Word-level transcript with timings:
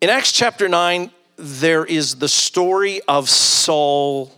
In 0.00 0.10
Acts 0.10 0.30
chapter 0.30 0.68
9, 0.68 1.10
there 1.34 1.84
is 1.84 2.14
the 2.14 2.28
story 2.28 3.00
of 3.08 3.28
Saul 3.28 4.32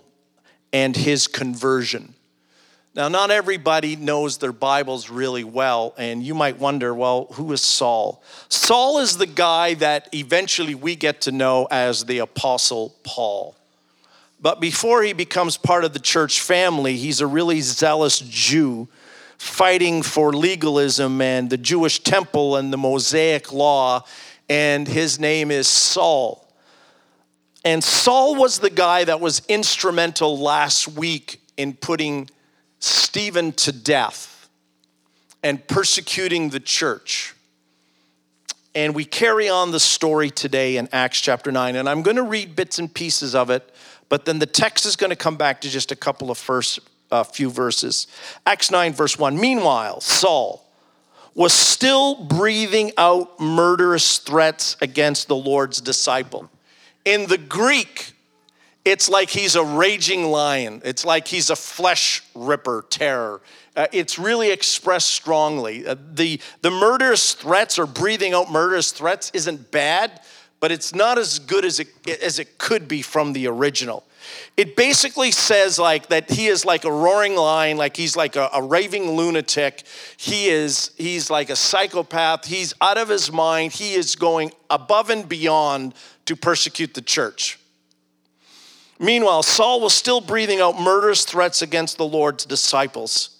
and 0.72 0.96
his 0.96 1.26
conversion. 1.26 2.14
Now, 2.94 3.08
not 3.08 3.30
everybody 3.30 3.94
knows 3.94 4.38
their 4.38 4.54
Bibles 4.54 5.10
really 5.10 5.44
well, 5.44 5.94
and 5.98 6.22
you 6.22 6.32
might 6.34 6.58
wonder, 6.58 6.94
well, 6.94 7.26
who 7.32 7.52
is 7.52 7.60
Saul? 7.60 8.22
Saul 8.48 9.00
is 9.00 9.18
the 9.18 9.26
guy 9.26 9.74
that 9.74 10.08
eventually 10.14 10.74
we 10.74 10.96
get 10.96 11.20
to 11.22 11.32
know 11.32 11.68
as 11.70 12.06
the 12.06 12.20
Apostle 12.20 12.94
Paul. 13.02 13.54
But 14.40 14.62
before 14.62 15.02
he 15.02 15.12
becomes 15.12 15.58
part 15.58 15.84
of 15.84 15.92
the 15.92 15.98
church 15.98 16.40
family, 16.40 16.96
he's 16.96 17.20
a 17.20 17.26
really 17.26 17.60
zealous 17.60 18.18
Jew 18.18 18.88
fighting 19.36 20.02
for 20.02 20.32
legalism 20.32 21.20
and 21.20 21.50
the 21.50 21.58
Jewish 21.58 22.00
temple 22.00 22.56
and 22.56 22.72
the 22.72 22.78
Mosaic 22.78 23.52
law, 23.52 24.04
and 24.50 24.88
his 24.88 25.20
name 25.20 25.52
is 25.52 25.68
Saul. 25.68 26.44
And 27.64 27.84
Saul 27.84 28.34
was 28.34 28.58
the 28.58 28.68
guy 28.68 29.04
that 29.04 29.20
was 29.20 29.42
instrumental 29.48 30.36
last 30.36 30.88
week 30.88 31.40
in 31.56 31.74
putting 31.74 32.28
Stephen 32.80 33.52
to 33.52 33.70
death 33.70 34.48
and 35.42 35.64
persecuting 35.68 36.50
the 36.50 36.58
church. 36.58 37.34
And 38.74 38.94
we 38.94 39.04
carry 39.04 39.48
on 39.48 39.70
the 39.70 39.80
story 39.80 40.30
today 40.30 40.76
in 40.76 40.88
Acts 40.92 41.20
chapter 41.20 41.52
9. 41.52 41.76
And 41.76 41.88
I'm 41.88 42.02
going 42.02 42.16
to 42.16 42.22
read 42.22 42.56
bits 42.56 42.78
and 42.78 42.92
pieces 42.92 43.36
of 43.36 43.50
it, 43.50 43.72
but 44.08 44.24
then 44.24 44.40
the 44.40 44.46
text 44.46 44.84
is 44.84 44.96
going 44.96 45.10
to 45.10 45.16
come 45.16 45.36
back 45.36 45.60
to 45.60 45.68
just 45.68 45.92
a 45.92 45.96
couple 45.96 46.30
of 46.30 46.38
first 46.38 46.80
uh, 47.12 47.22
few 47.22 47.50
verses. 47.50 48.08
Acts 48.46 48.70
9, 48.70 48.94
verse 48.94 49.16
1. 49.16 49.38
Meanwhile, 49.38 50.00
Saul 50.00 50.69
was 51.40 51.54
still 51.54 52.16
breathing 52.16 52.92
out 52.98 53.40
murderous 53.40 54.18
threats 54.18 54.76
against 54.82 55.26
the 55.26 55.34
Lord's 55.34 55.80
disciple. 55.80 56.50
In 57.06 57.28
the 57.28 57.38
Greek, 57.38 58.12
it's 58.84 59.08
like 59.08 59.30
he's 59.30 59.56
a 59.56 59.64
raging 59.64 60.24
lion. 60.24 60.82
It's 60.84 61.02
like 61.02 61.26
he's 61.26 61.48
a 61.48 61.56
flesh 61.56 62.22
ripper 62.34 62.84
terror. 62.90 63.40
Uh, 63.74 63.86
it's 63.90 64.18
really 64.18 64.50
expressed 64.50 65.08
strongly. 65.08 65.86
Uh, 65.86 65.96
the, 66.12 66.42
the 66.60 66.70
murderous 66.70 67.32
threats 67.32 67.78
or 67.78 67.86
breathing 67.86 68.34
out 68.34 68.52
murderous 68.52 68.92
threats 68.92 69.30
isn't 69.32 69.70
bad, 69.70 70.20
but 70.60 70.70
it's 70.70 70.94
not 70.94 71.16
as 71.16 71.38
good 71.38 71.64
as 71.64 71.80
it, 71.80 71.88
as 72.22 72.38
it 72.38 72.58
could 72.58 72.86
be 72.86 73.00
from 73.00 73.32
the 73.32 73.46
original. 73.46 74.04
It 74.56 74.76
basically 74.76 75.30
says 75.30 75.78
like 75.78 76.08
that 76.08 76.30
he 76.30 76.46
is 76.46 76.64
like 76.64 76.84
a 76.84 76.92
roaring 76.92 77.36
lion, 77.36 77.76
like 77.76 77.96
he's 77.96 78.16
like 78.16 78.36
a, 78.36 78.48
a 78.52 78.62
raving 78.62 79.12
lunatic. 79.12 79.84
He 80.16 80.48
is 80.48 80.90
he's 80.96 81.30
like 81.30 81.50
a 81.50 81.56
psychopath. 81.56 82.46
He's 82.46 82.74
out 82.80 82.98
of 82.98 83.08
his 83.08 83.32
mind. 83.32 83.72
He 83.72 83.94
is 83.94 84.16
going 84.16 84.52
above 84.68 85.10
and 85.10 85.28
beyond 85.28 85.94
to 86.26 86.36
persecute 86.36 86.94
the 86.94 87.02
church. 87.02 87.58
Meanwhile, 88.98 89.44
Saul 89.44 89.80
was 89.80 89.94
still 89.94 90.20
breathing 90.20 90.60
out 90.60 90.78
murderous 90.78 91.24
threats 91.24 91.62
against 91.62 91.96
the 91.96 92.06
Lord's 92.06 92.44
disciples. 92.44 93.30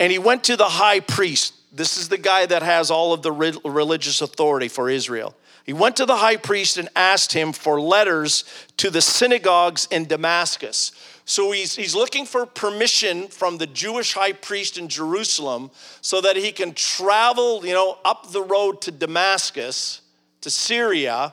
And 0.00 0.10
he 0.10 0.18
went 0.18 0.44
to 0.44 0.56
the 0.56 0.64
high 0.64 1.00
priest. 1.00 1.54
This 1.70 1.98
is 1.98 2.08
the 2.08 2.18
guy 2.18 2.46
that 2.46 2.62
has 2.62 2.90
all 2.90 3.12
of 3.12 3.22
the 3.22 3.30
religious 3.30 4.22
authority 4.22 4.68
for 4.68 4.88
Israel. 4.88 5.36
He 5.64 5.72
went 5.72 5.96
to 5.96 6.06
the 6.06 6.16
high 6.16 6.36
priest 6.36 6.76
and 6.76 6.88
asked 6.96 7.32
him 7.32 7.52
for 7.52 7.80
letters 7.80 8.44
to 8.78 8.90
the 8.90 9.00
synagogues 9.00 9.86
in 9.90 10.06
Damascus. 10.06 10.92
So 11.24 11.52
he's, 11.52 11.76
he's 11.76 11.94
looking 11.94 12.26
for 12.26 12.46
permission 12.46 13.28
from 13.28 13.58
the 13.58 13.68
Jewish 13.68 14.12
high 14.12 14.32
priest 14.32 14.76
in 14.76 14.88
Jerusalem 14.88 15.70
so 16.00 16.20
that 16.20 16.36
he 16.36 16.50
can 16.50 16.74
travel, 16.74 17.64
you 17.64 17.72
know, 17.72 17.98
up 18.04 18.32
the 18.32 18.42
road 18.42 18.80
to 18.82 18.90
Damascus, 18.90 20.00
to 20.40 20.50
Syria, 20.50 21.32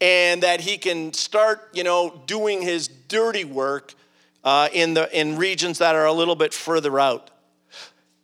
and 0.00 0.42
that 0.42 0.60
he 0.60 0.76
can 0.76 1.12
start, 1.12 1.68
you 1.72 1.84
know, 1.84 2.22
doing 2.26 2.60
his 2.60 2.88
dirty 2.88 3.44
work 3.44 3.94
uh, 4.42 4.68
in, 4.72 4.94
the, 4.94 5.18
in 5.18 5.36
regions 5.36 5.78
that 5.78 5.94
are 5.94 6.06
a 6.06 6.12
little 6.12 6.36
bit 6.36 6.52
further 6.52 6.98
out. 6.98 7.30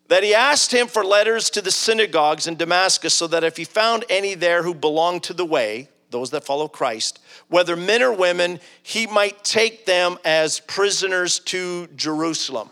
That 0.09 0.22
he 0.22 0.34
asked 0.34 0.72
him 0.72 0.87
for 0.87 1.05
letters 1.05 1.50
to 1.50 1.62
the 1.62 1.71
synagogues 1.71 2.47
in 2.47 2.56
Damascus 2.56 3.15
so 3.15 3.27
that 3.27 3.44
if 3.44 3.56
he 3.56 3.65
found 3.65 4.05
any 4.09 4.34
there 4.34 4.62
who 4.62 4.75
belonged 4.75 5.25
to 5.25 5.34
the 5.34 5.44
way, 5.44 5.89
those 6.11 6.31
that 6.31 6.44
follow 6.44 6.69
Christ, 6.69 7.19
whether 7.49 7.77
men 7.77 8.03
or 8.03 8.12
women, 8.12 8.61
he 8.83 9.06
might 9.06 9.43
take 9.43 9.87
them 9.87 10.19
as 10.25 10.61
prisoners 10.61 11.41
to 11.41 11.89
Jerusalem. 11.97 12.71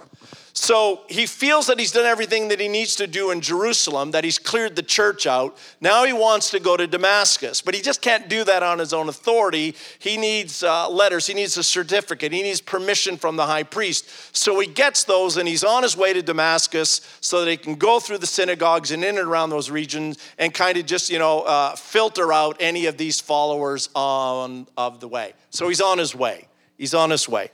So 0.57 1.01
he 1.09 1.27
feels 1.27 1.67
that 1.67 1.81
he's 1.81 1.91
done 1.91 2.07
everything 2.07 2.47
that 2.49 2.61
he 2.61 2.69
needs 2.69 2.95
to 2.97 3.09
do 3.09 3.33
in 3.33 3.41
Jerusalem, 3.41 4.13
that 4.13 4.23
he's 4.23 4.39
cleared 4.39 4.77
the 4.77 4.85
church 4.85 5.27
out. 5.27 5.59
Now 5.81 6.05
he 6.05 6.13
wants 6.13 6.51
to 6.51 6.61
go 6.61 6.77
to 6.77 6.87
Damascus, 6.87 7.61
but 7.61 7.75
he 7.75 7.83
just 7.83 8.01
can't 8.01 8.29
do 8.29 8.45
that 8.45 8.63
on 8.63 8.79
his 8.79 8.93
own 8.93 9.09
authority. 9.09 9.75
He 9.99 10.17
needs 10.17 10.63
uh, 10.63 10.89
letters, 10.89 11.27
he 11.27 11.35
needs 11.35 11.57
a 11.57 11.65
certificate, 11.65 12.31
he 12.31 12.45
needs 12.45 12.61
permission 12.61 13.17
from 13.17 13.35
the 13.35 13.47
high 13.47 13.65
priest. 13.65 14.09
So 14.35 14.61
he 14.61 14.69
gets 14.69 15.03
those 15.03 15.39
and 15.39 15.49
he's 15.49 15.65
on 15.65 15.83
his 15.83 15.97
way 15.97 16.13
to 16.13 16.23
Damascus 16.23 17.01
so 17.21 17.45
that 17.45 17.51
he 17.51 17.57
can 17.57 17.75
go 17.75 17.99
through 17.99 18.19
the 18.19 18.27
synagogues 18.27 18.93
and 18.93 19.05
in 19.05 19.19
and 19.19 19.27
around 19.27 19.51
those 19.51 19.73
regions 19.73 20.19
and 20.39 20.55
kind 20.55 20.79
of 20.79 20.87
just, 20.87 21.11
you 21.11 21.19
know, 21.19 21.41
uh, 21.41 21.75
filter 21.75 22.33
out 22.33 22.57
any 22.61 22.87
of 22.87 22.97
these 22.97 23.21
followers 23.21 23.89
on 23.97 24.69
of 24.77 25.01
the 25.01 25.09
way. 25.09 25.33
So 25.51 25.67
he's 25.67 25.81
on 25.81 25.99
his 25.99 26.15
way. 26.15 26.47
He's 26.79 26.95
on 26.95 27.11
his 27.11 27.29
way. 27.29 27.51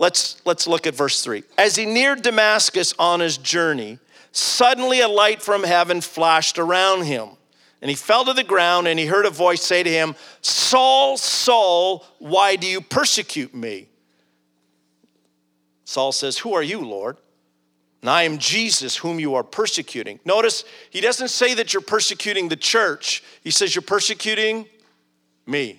Let's, 0.00 0.40
let's 0.46 0.66
look 0.66 0.86
at 0.86 0.94
verse 0.94 1.22
3. 1.22 1.44
As 1.58 1.76
he 1.76 1.84
neared 1.84 2.22
Damascus 2.22 2.94
on 2.98 3.20
his 3.20 3.36
journey, 3.36 3.98
suddenly 4.32 5.02
a 5.02 5.08
light 5.08 5.42
from 5.42 5.62
heaven 5.62 6.00
flashed 6.00 6.58
around 6.58 7.04
him. 7.04 7.28
And 7.82 7.90
he 7.90 7.94
fell 7.94 8.24
to 8.24 8.32
the 8.32 8.42
ground 8.42 8.88
and 8.88 8.98
he 8.98 9.04
heard 9.04 9.26
a 9.26 9.30
voice 9.30 9.60
say 9.60 9.82
to 9.82 9.90
him, 9.90 10.16
Saul, 10.40 11.18
Saul, 11.18 12.06
why 12.18 12.56
do 12.56 12.66
you 12.66 12.80
persecute 12.80 13.54
me? 13.54 13.88
Saul 15.84 16.12
says, 16.12 16.38
Who 16.38 16.54
are 16.54 16.62
you, 16.62 16.80
Lord? 16.80 17.18
And 18.00 18.08
I 18.08 18.22
am 18.22 18.38
Jesus, 18.38 18.96
whom 18.96 19.20
you 19.20 19.34
are 19.34 19.44
persecuting. 19.44 20.18
Notice 20.24 20.64
he 20.88 21.02
doesn't 21.02 21.28
say 21.28 21.52
that 21.54 21.74
you're 21.74 21.82
persecuting 21.82 22.48
the 22.48 22.56
church, 22.56 23.22
he 23.42 23.50
says, 23.50 23.74
You're 23.74 23.82
persecuting 23.82 24.64
me. 25.46 25.78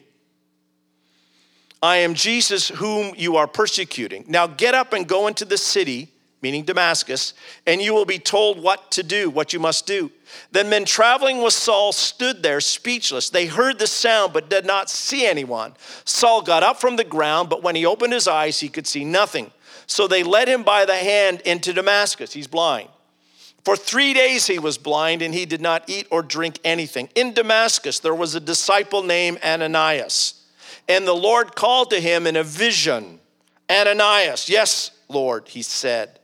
I 1.82 1.98
am 1.98 2.14
Jesus 2.14 2.70
whom 2.70 3.14
you 3.18 3.38
are 3.38 3.48
persecuting. 3.48 4.26
Now 4.28 4.48
get 4.48 4.76
up 4.76 4.94
and 4.94 5.08
go 5.08 5.28
into 5.28 5.46
the 5.46 5.58
city, 5.58 6.10
meaning 6.42 6.64
Damascus, 6.64 7.34
and 7.66 7.82
you 7.82 7.94
will 7.94 8.06
be 8.06 8.20
told 8.20 8.62
what 8.62 8.92
to 8.92 9.04
do, 9.04 9.30
what 9.30 9.52
you 9.52 9.60
must 9.60 9.88
do. 9.88 10.12
Then 10.52 10.70
men 10.70 10.86
traveling 10.86 11.42
with 11.42 11.54
Saul 11.54 11.92
stood 11.92 12.44
there 12.44 12.62
speechless. 12.62 13.30
They 13.30 13.48
heard 13.48 13.80
the 13.80 13.88
sound 13.88 14.34
but 14.34 14.50
did 14.50 14.66
not 14.66 14.90
see 14.90 15.26
anyone. 15.26 15.74
Saul 16.06 16.42
got 16.42 16.64
up 16.64 16.80
from 16.80 16.98
the 16.98 17.04
ground, 17.04 17.50
but 17.50 17.64
when 17.64 17.76
he 17.76 17.86
opened 17.86 18.14
his 18.14 18.28
eyes, 18.28 18.60
he 18.60 18.70
could 18.70 18.88
see 18.88 19.04
nothing. 19.04 19.52
So 19.88 20.08
they 20.08 20.24
led 20.24 20.48
him 20.48 20.64
by 20.64 20.86
the 20.86 20.96
hand 20.96 21.42
into 21.42 21.74
Damascus. 21.74 22.32
He's 22.32 22.48
blind. 22.48 22.90
For 23.64 23.76
three 23.76 24.14
days 24.14 24.48
he 24.48 24.58
was 24.58 24.78
blind 24.78 25.22
and 25.22 25.34
he 25.34 25.46
did 25.46 25.62
not 25.62 25.90
eat 25.90 26.08
or 26.10 26.24
drink 26.24 26.60
anything. 26.64 27.10
In 27.14 27.34
Damascus, 27.34 28.00
there 28.00 28.16
was 28.16 28.34
a 28.34 28.40
disciple 28.40 29.04
named 29.04 29.40
Ananias. 29.44 30.41
And 30.88 31.08
the 31.08 31.14
Lord 31.14 31.56
called 31.56 31.90
to 31.92 32.00
him 32.00 32.28
in 32.28 32.36
a 32.36 32.44
vision 32.44 33.20
Ananias, 33.70 34.50
yes, 34.50 34.92
Lord, 35.08 35.48
he 35.48 35.62
said. 35.62 36.20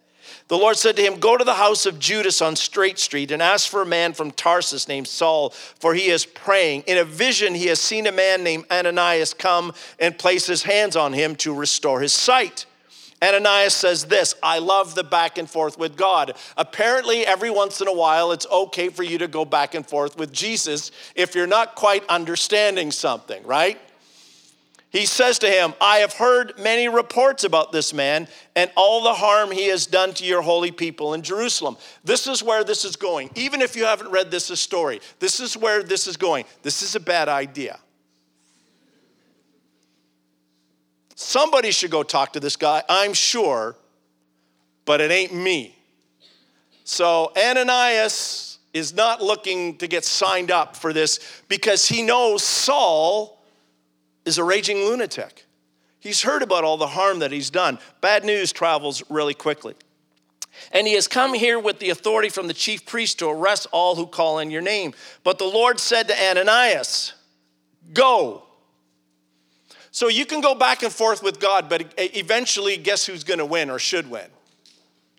The 0.50 0.58
Lord 0.58 0.78
said 0.78 0.96
to 0.96 1.02
him, 1.02 1.20
Go 1.20 1.38
to 1.38 1.44
the 1.44 1.56
house 1.56 1.86
of 1.86 2.00
Judas 2.00 2.42
on 2.42 2.56
Straight 2.56 3.00
Street 3.00 3.32
and 3.32 3.42
ask 3.42 3.70
for 3.70 3.82
a 3.82 3.86
man 3.86 4.14
from 4.14 4.32
Tarsus 4.32 4.88
named 4.88 5.08
Saul, 5.08 5.50
for 5.50 5.94
he 5.94 6.08
is 6.08 6.26
praying. 6.26 6.84
In 6.88 6.98
a 6.98 7.04
vision, 7.04 7.54
he 7.54 7.68
has 7.68 7.80
seen 7.80 8.08
a 8.08 8.12
man 8.12 8.44
named 8.44 8.66
Ananias 8.72 9.34
come 9.34 9.74
and 10.00 10.18
place 10.18 10.46
his 10.46 10.64
hands 10.64 10.96
on 10.96 11.14
him 11.14 11.36
to 11.38 11.54
restore 11.54 12.00
his 12.00 12.14
sight. 12.14 12.66
Ananias 13.22 13.74
says 13.74 14.06
this 14.06 14.36
I 14.44 14.60
love 14.60 14.96
the 14.96 15.04
back 15.04 15.38
and 15.38 15.50
forth 15.50 15.78
with 15.78 15.98
God. 15.98 16.34
Apparently, 16.56 17.26
every 17.26 17.50
once 17.50 17.82
in 17.82 17.88
a 17.88 17.94
while, 17.94 18.32
it's 18.32 18.46
okay 18.48 18.90
for 18.90 19.04
you 19.04 19.18
to 19.18 19.28
go 19.28 19.44
back 19.44 19.76
and 19.76 19.86
forth 19.86 20.18
with 20.18 20.32
Jesus 20.32 20.92
if 21.16 21.36
you're 21.36 21.48
not 21.48 21.76
quite 21.76 22.06
understanding 22.08 22.92
something, 22.92 23.44
right? 23.44 23.80
He 24.90 25.06
says 25.06 25.38
to 25.40 25.50
him, 25.50 25.74
I 25.82 25.98
have 25.98 26.14
heard 26.14 26.58
many 26.58 26.88
reports 26.88 27.44
about 27.44 27.72
this 27.74 27.94
man 27.94 28.28
and 28.56 28.72
all 28.78 29.04
the 29.04 29.14
harm 29.14 29.52
he 29.52 29.68
has 29.68 29.86
done 29.86 30.14
to 30.14 30.24
your 30.24 30.42
holy 30.42 30.72
people 30.72 31.14
in 31.14 31.24
Jerusalem. 31.24 31.76
This 32.06 32.26
is 32.26 32.42
where 32.42 32.64
this 32.64 32.86
is 32.86 32.96
going. 32.96 33.30
Even 33.36 33.62
if 33.62 33.76
you 33.76 33.84
haven't 33.84 34.12
read 34.12 34.32
this 34.32 34.46
story, 34.60 35.02
this 35.20 35.42
is 35.42 35.58
where 35.58 35.84
this 35.84 36.08
is 36.08 36.16
going. 36.16 36.46
This 36.64 36.82
is 36.82 36.96
a 36.96 37.02
bad 37.02 37.28
idea. 37.28 37.80
Somebody 41.16 41.72
should 41.72 41.92
go 41.92 42.04
talk 42.04 42.34
to 42.34 42.40
this 42.40 42.56
guy, 42.56 42.84
I'm 42.88 43.14
sure, 43.14 43.76
but 44.86 45.02
it 45.02 45.12
ain't 45.12 45.34
me. 45.34 45.76
So 46.86 47.34
Ananias 47.36 48.60
is 48.74 48.94
not 48.94 49.22
looking 49.22 49.78
to 49.80 49.88
get 49.88 50.06
signed 50.06 50.52
up 50.52 50.78
for 50.78 50.94
this 50.94 51.20
because 51.50 51.88
he 51.88 52.04
knows 52.04 52.44
Saul 52.44 53.37
is 54.28 54.38
a 54.38 54.44
raging 54.44 54.78
lunatic. 54.78 55.46
He's 56.00 56.22
heard 56.22 56.44
about 56.44 56.64
all 56.64 56.78
the 56.78 56.88
harm 56.88 57.20
that 57.20 57.32
he's 57.32 57.50
done. 57.50 57.80
Bad 58.02 58.24
news 58.24 58.52
travels 58.52 59.02
really 59.10 59.34
quickly. 59.34 59.74
And 60.72 60.88
he 60.88 60.94
has 60.94 61.08
come 61.08 61.34
here 61.34 61.60
with 61.60 61.80
the 61.80 61.90
authority 61.90 62.30
from 62.30 62.48
the 62.48 62.54
chief 62.54 62.86
priest 62.86 63.20
to 63.20 63.30
arrest 63.30 63.68
all 63.72 63.96
who 63.96 64.06
call 64.06 64.40
in 64.40 64.52
your 64.52 64.62
name. 64.62 64.94
But 65.24 65.38
the 65.38 65.46
Lord 65.46 65.80
said 65.80 66.08
to 66.10 66.16
Ananias, 66.16 67.14
Go. 67.94 68.44
So 69.92 70.10
you 70.10 70.26
can 70.26 70.42
go 70.42 70.54
back 70.54 70.84
and 70.84 70.92
forth 70.92 71.24
with 71.24 71.40
God, 71.40 71.70
but 71.70 71.94
eventually, 71.98 72.78
guess 72.78 73.06
who's 73.06 73.24
going 73.24 73.40
to 73.40 73.46
win 73.46 73.70
or 73.70 73.80
should 73.80 74.10
win? 74.10 74.28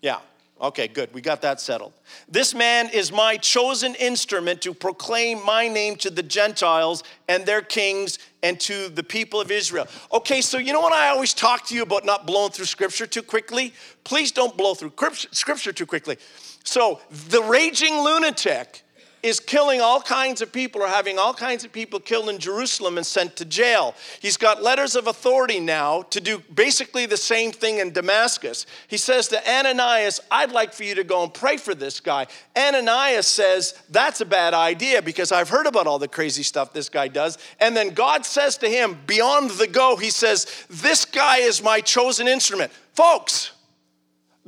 Yeah. 0.01 0.19
Okay, 0.61 0.87
good. 0.89 1.13
We 1.13 1.21
got 1.21 1.41
that 1.41 1.61
settled. 1.61 1.93
This 2.27 2.53
man 2.53 2.89
is 2.89 3.11
my 3.11 3.37
chosen 3.37 3.95
instrument 3.95 4.61
to 4.63 4.73
proclaim 4.73 5.43
my 5.45 5.67
name 5.67 5.95
to 5.97 6.09
the 6.09 6.23
Gentiles 6.23 7.03
and 7.29 7.45
their 7.45 7.61
kings 7.61 8.19
and 8.43 8.59
to 8.61 8.89
the 8.89 9.03
people 9.03 9.41
of 9.41 9.51
Israel. 9.51 9.87
Okay, 10.13 10.41
so 10.41 10.57
you 10.57 10.73
know 10.73 10.79
what 10.79 10.93
I 10.93 11.09
always 11.09 11.33
talk 11.33 11.67
to 11.67 11.75
you 11.75 11.83
about 11.83 12.05
not 12.05 12.25
blowing 12.25 12.51
through 12.51 12.65
scripture 12.65 13.05
too 13.05 13.21
quickly? 13.21 13.73
Please 14.03 14.31
don't 14.31 14.55
blow 14.55 14.73
through 14.73 14.93
scripture 15.31 15.73
too 15.73 15.85
quickly. 15.85 16.17
So, 16.63 16.99
the 17.29 17.41
raging 17.41 18.03
lunatic 18.03 18.83
is 19.21 19.39
killing 19.39 19.81
all 19.81 20.01
kinds 20.01 20.41
of 20.41 20.51
people 20.51 20.81
or 20.81 20.87
having 20.87 21.17
all 21.17 21.33
kinds 21.33 21.65
of 21.65 21.71
people 21.71 21.99
killed 21.99 22.29
in 22.29 22.39
Jerusalem 22.39 22.97
and 22.97 23.05
sent 23.05 23.35
to 23.37 23.45
jail. 23.45 23.95
He's 24.19 24.37
got 24.37 24.63
letters 24.63 24.95
of 24.95 25.07
authority 25.07 25.59
now 25.59 26.03
to 26.03 26.21
do 26.21 26.39
basically 26.53 27.05
the 27.05 27.17
same 27.17 27.51
thing 27.51 27.79
in 27.79 27.91
Damascus. 27.91 28.65
He 28.87 28.97
says 28.97 29.27
to 29.29 29.49
Ananias, 29.49 30.19
I'd 30.31 30.51
like 30.51 30.73
for 30.73 30.83
you 30.83 30.95
to 30.95 31.03
go 31.03 31.23
and 31.23 31.33
pray 31.33 31.57
for 31.57 31.75
this 31.75 31.99
guy. 31.99 32.27
Ananias 32.57 33.27
says, 33.27 33.73
That's 33.89 34.21
a 34.21 34.25
bad 34.25 34.53
idea 34.53 35.01
because 35.01 35.31
I've 35.31 35.49
heard 35.49 35.67
about 35.67 35.87
all 35.87 35.99
the 35.99 36.07
crazy 36.07 36.43
stuff 36.43 36.73
this 36.73 36.89
guy 36.89 37.07
does. 37.07 37.37
And 37.59 37.75
then 37.75 37.89
God 37.89 38.25
says 38.25 38.57
to 38.57 38.69
him, 38.69 38.99
beyond 39.05 39.51
the 39.51 39.67
go, 39.67 39.95
He 39.95 40.09
says, 40.09 40.65
This 40.69 41.05
guy 41.05 41.37
is 41.37 41.63
my 41.63 41.81
chosen 41.81 42.27
instrument. 42.27 42.71
Folks, 42.93 43.51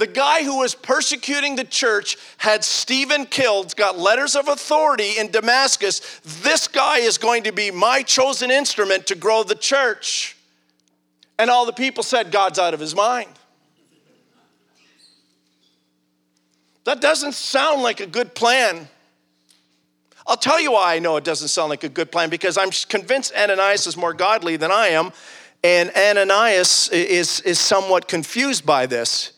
the 0.02 0.08
guy 0.08 0.44
who 0.44 0.58
was 0.58 0.74
persecuting 0.74 1.56
the 1.56 1.64
church 1.64 2.18
had 2.38 2.64
Stephen 2.64 3.24
killed, 3.28 3.76
got 3.76 4.00
letters 4.00 4.36
of 4.36 4.48
authority 4.48 5.20
in 5.20 5.30
Damascus. 5.30 6.20
This 6.42 6.68
guy 6.68 6.98
is 6.98 7.20
going 7.20 7.44
to 7.44 7.52
be 7.52 7.70
my 7.70 8.02
chosen 8.02 8.50
instrument 8.50 9.06
to 9.06 9.16
grow 9.16 9.44
the 9.44 9.54
church. 9.54 10.36
And 11.38 11.52
all 11.52 11.68
the 11.68 11.72
people 11.72 12.02
said, 12.02 12.32
God's 12.32 12.58
out 12.58 12.74
of 12.74 12.80
his 12.80 12.96
mind. 12.96 13.30
That 16.86 17.00
doesn't 17.00 17.36
sound 17.36 17.84
like 17.84 18.00
a 18.00 18.08
good 18.08 18.34
plan. 18.34 18.88
I'll 20.26 20.36
tell 20.36 20.60
you 20.60 20.72
why 20.72 20.96
I 20.96 20.98
know 20.98 21.16
it 21.18 21.24
doesn't 21.24 21.50
sound 21.50 21.70
like 21.70 21.84
a 21.84 21.90
good 21.90 22.12
plan 22.12 22.32
because 22.32 22.58
I'm 22.58 22.72
convinced 22.90 23.36
Ananias 23.36 23.86
is 23.86 23.96
more 23.96 24.16
godly 24.16 24.58
than 24.58 24.72
I 24.72 24.88
am, 24.88 25.12
and 25.64 25.92
Ananias 25.96 26.90
is, 26.90 27.42
is 27.42 27.60
somewhat 27.60 28.08
confused 28.08 28.66
by 28.66 28.88
this. 28.88 29.34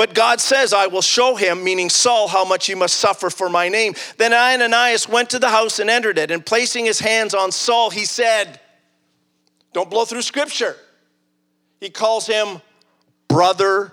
But 0.00 0.14
God 0.14 0.40
says, 0.40 0.72
I 0.72 0.86
will 0.86 1.02
show 1.02 1.36
him, 1.36 1.62
meaning 1.62 1.90
Saul, 1.90 2.26
how 2.26 2.42
much 2.42 2.64
he 2.64 2.74
must 2.74 2.94
suffer 2.94 3.28
for 3.28 3.50
my 3.50 3.68
name. 3.68 3.92
Then 4.16 4.32
Ananias 4.32 5.06
went 5.06 5.28
to 5.28 5.38
the 5.38 5.50
house 5.50 5.78
and 5.78 5.90
entered 5.90 6.16
it, 6.16 6.30
and 6.30 6.46
placing 6.46 6.86
his 6.86 7.00
hands 7.00 7.34
on 7.34 7.52
Saul, 7.52 7.90
he 7.90 8.06
said, 8.06 8.60
Don't 9.74 9.90
blow 9.90 10.06
through 10.06 10.22
scripture. 10.22 10.74
He 11.80 11.90
calls 11.90 12.26
him 12.26 12.62
Brother 13.28 13.92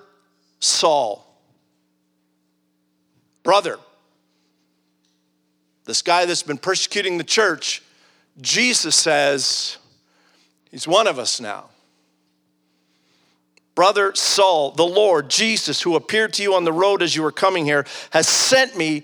Saul. 0.60 1.28
Brother. 3.44 3.78
This 5.84 6.02
guy 6.02 6.24
that's 6.24 6.42
been 6.42 6.58
persecuting 6.58 7.18
the 7.18 7.26
church, 7.26 7.84
Jesus 8.40 8.96
says, 8.96 9.76
He's 10.72 10.88
one 10.88 11.08
of 11.08 11.20
us 11.20 11.42
now. 11.42 11.66
Brother 13.78 14.16
Saul, 14.16 14.72
the 14.72 14.88
Lord 14.88 15.30
Jesus, 15.30 15.84
who 15.84 15.96
appeared 15.96 16.34
to 16.34 16.42
you 16.42 16.56
on 16.56 16.64
the 16.64 16.74
road 16.74 17.04
as 17.04 17.16
you 17.16 17.22
were 17.22 17.32
coming 17.32 17.64
here, 17.64 17.86
has 18.10 18.28
sent 18.28 18.76
me 18.76 19.04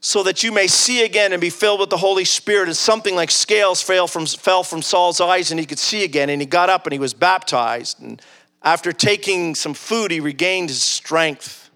so 0.00 0.22
that 0.22 0.42
you 0.42 0.50
may 0.50 0.66
see 0.66 1.04
again 1.04 1.30
and 1.32 1.42
be 1.42 1.50
filled 1.50 1.78
with 1.78 1.90
the 1.90 1.98
Holy 1.98 2.24
Spirit. 2.24 2.68
And 2.68 2.76
something 2.76 3.14
like 3.14 3.30
scales 3.30 3.82
fell 3.82 4.08
from, 4.08 4.24
fell 4.24 4.62
from 4.62 4.80
Saul's 4.80 5.20
eyes, 5.20 5.50
and 5.50 5.60
he 5.60 5.66
could 5.66 5.78
see 5.78 6.04
again. 6.04 6.30
And 6.30 6.40
he 6.40 6.46
got 6.46 6.70
up 6.70 6.86
and 6.86 6.94
he 6.94 6.98
was 6.98 7.12
baptized. 7.12 8.00
And 8.00 8.18
after 8.62 8.92
taking 8.92 9.54
some 9.54 9.74
food, 9.74 10.10
he 10.10 10.20
regained 10.20 10.70
his 10.70 10.80
strength. 10.80 11.68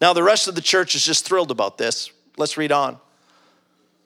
Now, 0.00 0.12
the 0.12 0.24
rest 0.24 0.48
of 0.48 0.56
the 0.56 0.60
church 0.60 0.96
is 0.96 1.04
just 1.04 1.24
thrilled 1.24 1.52
about 1.52 1.78
this. 1.78 2.10
Let's 2.36 2.56
read 2.56 2.72
on. 2.72 2.98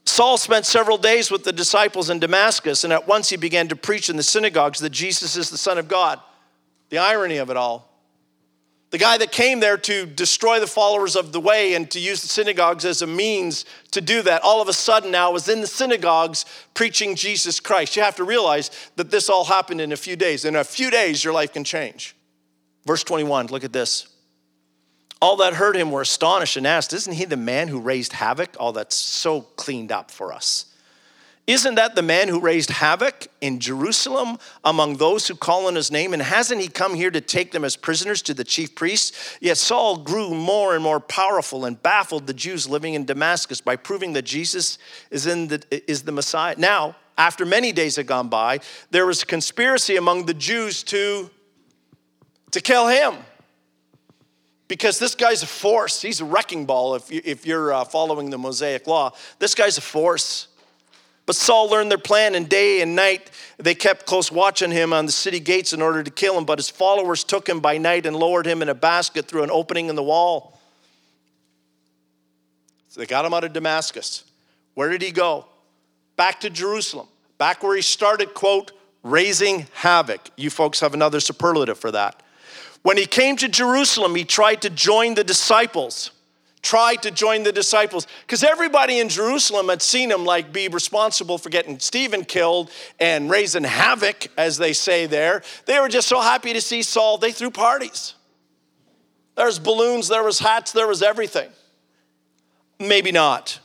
Saul 0.05 0.37
spent 0.37 0.67
several 0.67 0.99
days 0.99 1.31
with 1.31 1.45
the 1.45 1.53
disciples 1.53 2.11
in 2.11 2.19
Damascus, 2.19 2.85
and 2.85 2.93
at 2.93 3.09
once 3.09 3.31
he 3.31 3.39
began 3.39 3.69
to 3.69 3.77
preach 3.77 4.11
in 4.11 4.19
the 4.19 4.23
synagogues 4.23 4.81
that 4.81 4.91
Jesus 4.91 5.35
is 5.35 5.49
the 5.49 5.57
Son 5.57 5.79
of 5.79 5.89
God. 5.89 6.21
The 6.91 6.99
irony 6.99 7.39
of 7.39 7.51
it 7.51 7.57
all. 7.57 7.91
The 8.91 8.99
guy 8.99 9.19
that 9.19 9.31
came 9.31 9.61
there 9.61 9.79
to 9.79 10.05
destroy 10.05 10.59
the 10.59 10.67
followers 10.67 11.15
of 11.15 11.31
the 11.31 11.41
way 11.41 11.75
and 11.75 11.89
to 11.93 12.01
use 12.01 12.23
the 12.23 12.29
synagogues 12.29 12.85
as 12.85 13.03
a 13.03 13.07
means 13.07 13.65
to 13.93 14.01
do 14.01 14.21
that, 14.23 14.43
all 14.43 14.61
of 14.61 14.69
a 14.69 14.73
sudden 14.73 15.13
now 15.13 15.31
was 15.31 15.49
in 15.49 15.61
the 15.61 15.69
synagogues 15.69 16.45
preaching 16.75 17.15
Jesus 17.15 17.61
Christ. 17.61 17.95
You 17.95 18.03
have 18.03 18.17
to 18.17 18.25
realize 18.25 18.71
that 18.97 19.13
this 19.13 19.29
all 19.29 19.45
happened 19.45 19.81
in 19.81 19.93
a 19.93 19.97
few 19.97 20.17
days. 20.17 20.45
In 20.45 20.57
a 20.57 20.65
few 20.65 20.91
days, 20.91 21.23
your 21.23 21.33
life 21.33 21.53
can 21.53 21.63
change. 21.63 22.17
Verse 22.85 23.05
21, 23.05 23.47
look 23.47 23.63
at 23.63 23.73
this. 23.73 24.09
All 25.23 25.37
that 25.37 25.55
heard 25.55 25.77
him 25.77 25.93
were 25.93 26.01
astonished 26.01 26.57
and 26.57 26.67
asked, 26.67 26.93
Isn't 26.93 27.13
he 27.13 27.27
the 27.27 27.37
man 27.37 27.69
who 27.69 27.79
raised 27.79 28.15
havoc? 28.15 28.57
All 28.59 28.73
that's 28.73 28.97
so 28.97 29.43
cleaned 29.43 29.93
up 29.93 30.11
for 30.11 30.33
us. 30.33 30.70
Isn't 31.47 31.75
that 31.77 31.97
the 31.97 32.03
man 32.03 32.29
who 32.29 32.39
raised 32.39 32.71
havoc 32.71 33.27
in 33.41 33.59
Jerusalem 33.59 34.39
among 34.63 34.99
those 34.99 35.27
who 35.27 35.35
call 35.35 35.67
on 35.67 35.75
his 35.75 35.91
name? 35.91 36.13
And 36.13 36.23
hasn't 36.23 36.61
he 36.61 36.69
come 36.69 36.95
here 36.95 37.11
to 37.11 37.21
take 37.21 37.51
them 37.51 37.65
as 37.65 37.77
prisoners 37.77 38.23
to 38.23 38.35
the 38.35 38.45
chief 38.45 38.75
priests? 38.77 39.37
Yet 39.41 39.59
Saul 39.59 39.97
grew 39.97 40.33
more 40.33 40.75
and 40.75 40.85
more 40.85 41.01
powerful 41.01 41.65
and 41.65 41.83
baffled 41.83 42.29
the 42.29 42.35
Jews 42.35 42.69
living 42.69 42.95
in 42.95 43.05
Damascus 43.05 43.61
by 43.61 43.75
proving 43.75 44.13
that 44.13 44.23
Jesus 44.23 44.79
is, 45.11 45.27
in 45.27 45.49
the, 45.49 45.91
is 45.91 46.03
the 46.03 46.13
Messiah. 46.13 46.55
Now, 46.57 46.95
after 47.19 47.45
many 47.45 47.73
days 47.73 47.97
had 47.97 48.07
gone 48.07 48.29
by, 48.29 48.61
there 48.91 49.07
was 49.07 49.23
a 49.23 49.27
conspiracy 49.27 49.97
among 49.97 50.27
the 50.27 50.35
Jews 50.35 50.83
to, 50.85 51.31
to 52.53 52.61
kill 52.61 52.87
him. 52.87 53.15
Because 54.69 55.01
this 55.01 55.17
guy's 55.17 55.43
a 55.43 55.49
force. 55.49 56.01
He's 56.01 56.21
a 56.21 56.25
wrecking 56.25 56.65
ball 56.65 56.95
if, 56.95 57.11
you, 57.11 57.21
if 57.25 57.45
you're 57.45 57.73
uh, 57.73 57.85
following 57.85 58.31
the 58.31 58.39
Mosaic 58.39 58.87
law. 58.87 59.11
This 59.41 59.57
guy's 59.57 59.77
a 59.79 59.81
force. 59.81 60.47
But 61.31 61.37
Saul 61.37 61.71
learned 61.71 61.93
their 61.93 61.97
plan, 61.97 62.35
and 62.35 62.49
day 62.49 62.83
and 62.83 62.97
night 62.97 63.31
they 63.57 63.77
kept 63.77 64.05
close 64.05 64.33
watch 64.33 64.65
on 64.65 64.73
him 64.73 64.93
on 64.93 65.07
the 65.07 65.13
city 65.13 65.39
gates 65.39 65.73
in 65.73 65.81
order 65.81 66.03
to 66.03 66.11
kill 66.11 66.37
him. 66.37 66.45
But 66.45 66.59
his 66.59 66.69
followers 66.69 67.23
took 67.23 67.49
him 67.49 67.61
by 67.61 67.79
night 67.79 68.05
and 68.05 68.17
lowered 68.17 68.47
him 68.47 68.63
in 68.63 68.69
a 68.69 68.75
basket 68.75 69.29
through 69.29 69.45
an 69.45 69.51
opening 69.53 69.89
in 69.89 69.95
the 69.95 70.03
wall. 70.03 70.59
So 72.89 72.99
they 72.99 73.07
got 73.07 73.25
him 73.25 73.33
out 73.33 73.45
of 73.45 73.53
Damascus. 73.53 74.25
Where 74.75 74.89
did 74.89 75.03
he 75.03 75.13
go? 75.13 75.47
Back 76.17 76.41
to 76.41 76.51
Jerusalem, 76.51 77.07
back 77.39 77.63
where 77.63 77.77
he 77.77 77.83
started, 77.83 78.35
quote, 78.35 78.73
raising 79.05 79.69
havoc. 79.73 80.31
You 80.37 80.51
folks 80.51 80.81
have 80.81 80.95
another 80.95 81.21
superlative 81.21 81.79
for 81.79 81.93
that. 81.93 82.25
When 82.83 82.97
he 82.97 83.07
came 83.07 83.37
to 83.37 83.49
Jerusalem, 83.49 84.17
he 84.17 84.25
tried 84.25 84.63
to 84.63 84.69
join 84.69 85.15
the 85.15 85.23
disciples 85.23 86.11
tried 86.63 87.03
to 87.03 87.11
join 87.11 87.43
the 87.43 87.53
disciples 87.53 88.07
because 88.27 88.45
everybody 88.45 88.99
in 88.99 89.09
Jerusalem 89.09 89.69
had 89.69 89.83
seen 89.83 90.11
him 90.11 90.25
like 90.25 90.53
be 90.53 90.69
responsible 90.69 91.39
for 91.39 91.49
getting 91.49 91.79
Stephen 91.79 92.25
killed 92.25 92.71
and 92.99 93.31
raising 93.31 93.65
havoc, 93.65 94.29
as 94.37 94.59
they 94.59 94.73
say 94.73 95.07
there. 95.07 95.43
They 95.67 95.81
were 95.81 95.89
just 95.89 96.09
so 96.09 96.21
happy 96.21 96.53
to 96.53 96.61
see 96.61 96.83
Saul, 96.83 97.19
they 97.19 97.33
threw 97.33 97.51
parties. 97.51 98.15
There 99.37 99.47
was 99.47 99.59
balloons, 99.59 100.09
there 100.09 100.23
was 100.23 100.39
hats, 100.39 100.73
there 100.73 100.87
was 100.87 101.03
everything. 101.03 101.49
Maybe 102.79 103.13
not. 103.13 103.59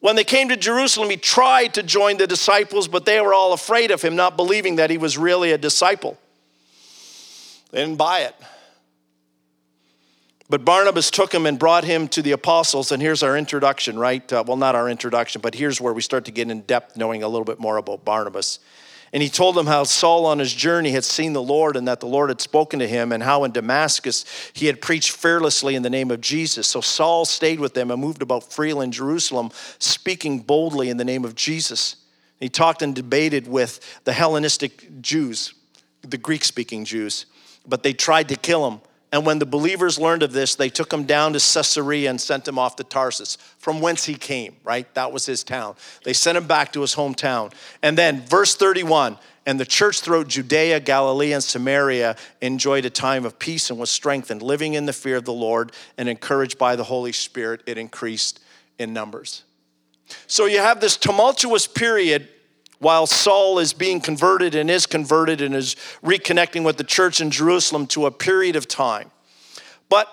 When 0.00 0.16
they 0.16 0.24
came 0.24 0.48
to 0.48 0.56
Jerusalem, 0.56 1.10
he 1.10 1.16
tried 1.16 1.74
to 1.74 1.82
join 1.82 2.16
the 2.16 2.26
disciples, 2.26 2.88
but 2.88 3.04
they 3.04 3.20
were 3.20 3.34
all 3.34 3.52
afraid 3.52 3.90
of 3.90 4.00
him, 4.00 4.16
not 4.16 4.36
believing 4.36 4.76
that 4.76 4.90
he 4.90 4.96
was 4.96 5.18
really 5.18 5.52
a 5.52 5.58
disciple. 5.58 6.18
They 7.70 7.84
didn't 7.84 7.98
buy 7.98 8.20
it. 8.20 8.34
But 10.50 10.64
Barnabas 10.64 11.12
took 11.12 11.32
him 11.32 11.46
and 11.46 11.56
brought 11.60 11.84
him 11.84 12.08
to 12.08 12.22
the 12.22 12.32
apostles. 12.32 12.90
And 12.90 13.00
here's 13.00 13.22
our 13.22 13.38
introduction, 13.38 13.96
right? 13.96 14.30
Uh, 14.32 14.42
well, 14.44 14.56
not 14.56 14.74
our 14.74 14.88
introduction, 14.88 15.40
but 15.40 15.54
here's 15.54 15.80
where 15.80 15.92
we 15.92 16.02
start 16.02 16.24
to 16.24 16.32
get 16.32 16.50
in 16.50 16.62
depth, 16.62 16.96
knowing 16.96 17.22
a 17.22 17.28
little 17.28 17.44
bit 17.44 17.60
more 17.60 17.76
about 17.76 18.04
Barnabas. 18.04 18.58
And 19.12 19.22
he 19.22 19.28
told 19.28 19.54
them 19.54 19.66
how 19.66 19.84
Saul 19.84 20.26
on 20.26 20.40
his 20.40 20.52
journey 20.52 20.90
had 20.90 21.04
seen 21.04 21.34
the 21.34 21.42
Lord 21.42 21.76
and 21.76 21.86
that 21.86 22.00
the 22.00 22.06
Lord 22.06 22.30
had 22.30 22.40
spoken 22.40 22.80
to 22.80 22.88
him, 22.88 23.12
and 23.12 23.22
how 23.22 23.44
in 23.44 23.52
Damascus 23.52 24.24
he 24.52 24.66
had 24.66 24.80
preached 24.80 25.12
fearlessly 25.12 25.76
in 25.76 25.82
the 25.82 25.90
name 25.90 26.10
of 26.10 26.20
Jesus. 26.20 26.66
So 26.66 26.80
Saul 26.80 27.24
stayed 27.24 27.60
with 27.60 27.74
them 27.74 27.92
and 27.92 28.00
moved 28.00 28.20
about 28.20 28.52
freely 28.52 28.84
in 28.84 28.92
Jerusalem, 28.92 29.52
speaking 29.78 30.40
boldly 30.40 30.90
in 30.90 30.96
the 30.96 31.04
name 31.04 31.24
of 31.24 31.36
Jesus. 31.36 31.94
He 32.40 32.48
talked 32.48 32.82
and 32.82 32.92
debated 32.92 33.46
with 33.46 34.00
the 34.02 34.12
Hellenistic 34.12 35.00
Jews, 35.00 35.54
the 36.02 36.18
Greek 36.18 36.44
speaking 36.44 36.84
Jews, 36.84 37.26
but 37.68 37.84
they 37.84 37.92
tried 37.92 38.28
to 38.30 38.36
kill 38.36 38.68
him. 38.68 38.80
And 39.12 39.26
when 39.26 39.40
the 39.40 39.46
believers 39.46 39.98
learned 39.98 40.22
of 40.22 40.32
this, 40.32 40.54
they 40.54 40.68
took 40.68 40.92
him 40.92 41.04
down 41.04 41.32
to 41.32 41.40
Caesarea 41.40 42.08
and 42.08 42.20
sent 42.20 42.46
him 42.46 42.58
off 42.58 42.76
to 42.76 42.84
Tarsus, 42.84 43.38
from 43.58 43.80
whence 43.80 44.04
he 44.04 44.14
came, 44.14 44.54
right? 44.62 44.92
That 44.94 45.10
was 45.10 45.26
his 45.26 45.42
town. 45.42 45.74
They 46.04 46.12
sent 46.12 46.38
him 46.38 46.46
back 46.46 46.72
to 46.74 46.80
his 46.80 46.94
hometown. 46.94 47.52
And 47.82 47.98
then, 47.98 48.20
verse 48.22 48.54
31 48.54 49.18
and 49.46 49.58
the 49.58 49.66
church 49.66 50.00
throughout 50.00 50.28
Judea, 50.28 50.80
Galilee, 50.80 51.32
and 51.32 51.42
Samaria 51.42 52.16
enjoyed 52.40 52.84
a 52.84 52.90
time 52.90 53.24
of 53.24 53.38
peace 53.38 53.70
and 53.70 53.80
was 53.80 53.90
strengthened, 53.90 54.42
living 54.42 54.74
in 54.74 54.86
the 54.86 54.92
fear 54.92 55.16
of 55.16 55.24
the 55.24 55.32
Lord 55.32 55.72
and 55.96 56.08
encouraged 56.08 56.58
by 56.58 56.76
the 56.76 56.84
Holy 56.84 57.12
Spirit, 57.12 57.62
it 57.66 57.78
increased 57.78 58.40
in 58.78 58.92
numbers. 58.92 59.42
So 60.26 60.46
you 60.46 60.58
have 60.58 60.80
this 60.80 60.96
tumultuous 60.96 61.66
period 61.66 62.28
while 62.80 63.06
Saul 63.06 63.58
is 63.58 63.72
being 63.72 64.00
converted 64.00 64.54
and 64.54 64.70
is 64.70 64.86
converted 64.86 65.42
and 65.42 65.54
is 65.54 65.76
reconnecting 66.02 66.64
with 66.64 66.78
the 66.78 66.84
church 66.84 67.20
in 67.20 67.30
Jerusalem 67.30 67.86
to 67.88 68.06
a 68.06 68.10
period 68.10 68.56
of 68.56 68.66
time. 68.66 69.10
But, 69.90 70.08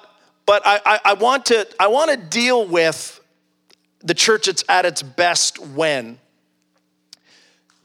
but 0.45 0.61
I, 0.65 0.81
I, 0.85 0.99
I 1.05 1.13
want 1.13 1.45
to, 1.47 1.65
I 1.79 1.87
want 1.87 2.11
to 2.11 2.17
deal 2.17 2.67
with 2.67 3.21
the 4.01 4.13
church 4.13 4.47
that's 4.47 4.65
at 4.67 4.85
its 4.85 5.01
best 5.01 5.59
when. 5.59 6.19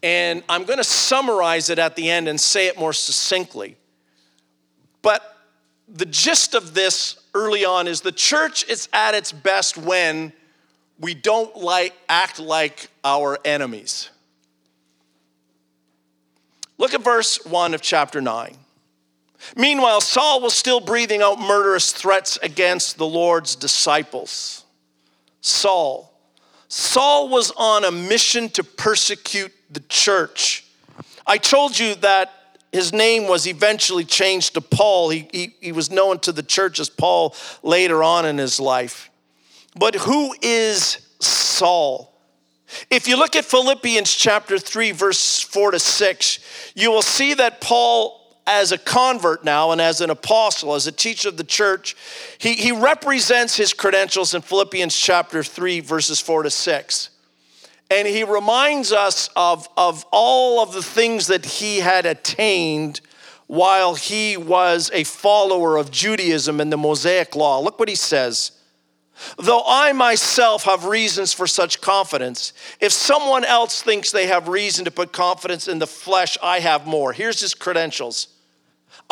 And 0.02 0.42
I'm 0.48 0.64
going 0.64 0.78
to 0.78 0.84
summarize 0.84 1.70
it 1.70 1.78
at 1.78 1.94
the 1.94 2.10
end 2.10 2.26
and 2.26 2.40
say 2.40 2.66
it 2.66 2.76
more 2.76 2.92
succinctly. 2.92 3.76
But 5.00 5.22
the 5.88 6.06
gist 6.06 6.56
of 6.56 6.74
this 6.74 7.20
early 7.34 7.64
on 7.64 7.86
is 7.86 8.00
the 8.00 8.10
church 8.10 8.68
is 8.68 8.88
at 8.92 9.14
its 9.14 9.30
best 9.30 9.78
when 9.78 10.32
we 10.98 11.14
don't 11.14 11.56
like 11.56 11.94
act 12.08 12.40
like 12.40 12.88
our 13.04 13.38
enemies. 13.44 14.10
Look 16.78 16.94
at 16.94 17.02
verse 17.02 17.44
1 17.44 17.74
of 17.74 17.82
chapter 17.82 18.20
9. 18.20 18.56
Meanwhile, 19.56 20.00
Saul 20.00 20.40
was 20.40 20.54
still 20.54 20.80
breathing 20.80 21.22
out 21.22 21.40
murderous 21.40 21.92
threats 21.92 22.38
against 22.42 22.96
the 22.96 23.06
Lord's 23.06 23.56
disciples. 23.56 24.64
Saul. 25.40 26.12
Saul 26.68 27.28
was 27.28 27.50
on 27.56 27.84
a 27.84 27.90
mission 27.90 28.48
to 28.50 28.64
persecute 28.64 29.52
the 29.70 29.80
church. 29.88 30.64
I 31.26 31.38
told 31.38 31.78
you 31.78 31.94
that 31.96 32.32
his 32.72 32.92
name 32.92 33.28
was 33.28 33.46
eventually 33.46 34.04
changed 34.04 34.54
to 34.54 34.60
Paul. 34.60 35.10
He, 35.10 35.28
he, 35.32 35.54
he, 35.60 35.72
was 35.72 35.90
known 35.90 36.18
to 36.20 36.32
the 36.32 36.42
church 36.42 36.80
as 36.80 36.88
Paul 36.88 37.34
later 37.62 38.02
on 38.02 38.24
in 38.24 38.38
his 38.38 38.58
life. 38.58 39.10
But 39.78 39.94
who 39.94 40.34
is 40.40 41.06
Saul? 41.20 42.11
If 42.90 43.08
you 43.08 43.16
look 43.16 43.36
at 43.36 43.44
Philippians 43.44 44.12
chapter 44.12 44.58
3, 44.58 44.92
verse 44.92 45.40
4 45.40 45.72
to 45.72 45.78
6, 45.78 46.38
you 46.74 46.90
will 46.90 47.02
see 47.02 47.34
that 47.34 47.60
Paul, 47.60 48.20
as 48.46 48.72
a 48.72 48.78
convert 48.78 49.44
now 49.44 49.70
and 49.70 49.80
as 49.80 50.00
an 50.00 50.10
apostle, 50.10 50.74
as 50.74 50.86
a 50.86 50.92
teacher 50.92 51.28
of 51.28 51.36
the 51.36 51.44
church, 51.44 51.96
he, 52.38 52.54
he 52.54 52.72
represents 52.72 53.56
his 53.56 53.72
credentials 53.72 54.34
in 54.34 54.42
Philippians 54.42 54.96
chapter 54.96 55.42
3, 55.42 55.80
verses 55.80 56.20
4 56.20 56.44
to 56.44 56.50
6. 56.50 57.10
And 57.90 58.08
he 58.08 58.24
reminds 58.24 58.90
us 58.90 59.28
of, 59.36 59.68
of 59.76 60.06
all 60.10 60.62
of 60.62 60.72
the 60.72 60.82
things 60.82 61.26
that 61.26 61.44
he 61.44 61.80
had 61.80 62.06
attained 62.06 63.00
while 63.48 63.94
he 63.94 64.34
was 64.36 64.90
a 64.94 65.04
follower 65.04 65.76
of 65.76 65.90
Judaism 65.90 66.58
and 66.58 66.72
the 66.72 66.78
Mosaic 66.78 67.36
law. 67.36 67.60
Look 67.60 67.78
what 67.78 67.90
he 67.90 67.94
says. 67.94 68.52
Though 69.36 69.62
I 69.66 69.92
myself 69.92 70.64
have 70.64 70.84
reasons 70.84 71.32
for 71.32 71.46
such 71.46 71.80
confidence, 71.80 72.52
if 72.80 72.92
someone 72.92 73.44
else 73.44 73.82
thinks 73.82 74.10
they 74.10 74.26
have 74.26 74.48
reason 74.48 74.84
to 74.84 74.90
put 74.90 75.12
confidence 75.12 75.68
in 75.68 75.78
the 75.78 75.86
flesh, 75.86 76.36
I 76.42 76.60
have 76.60 76.86
more. 76.86 77.12
Here's 77.12 77.40
his 77.40 77.54
credentials 77.54 78.28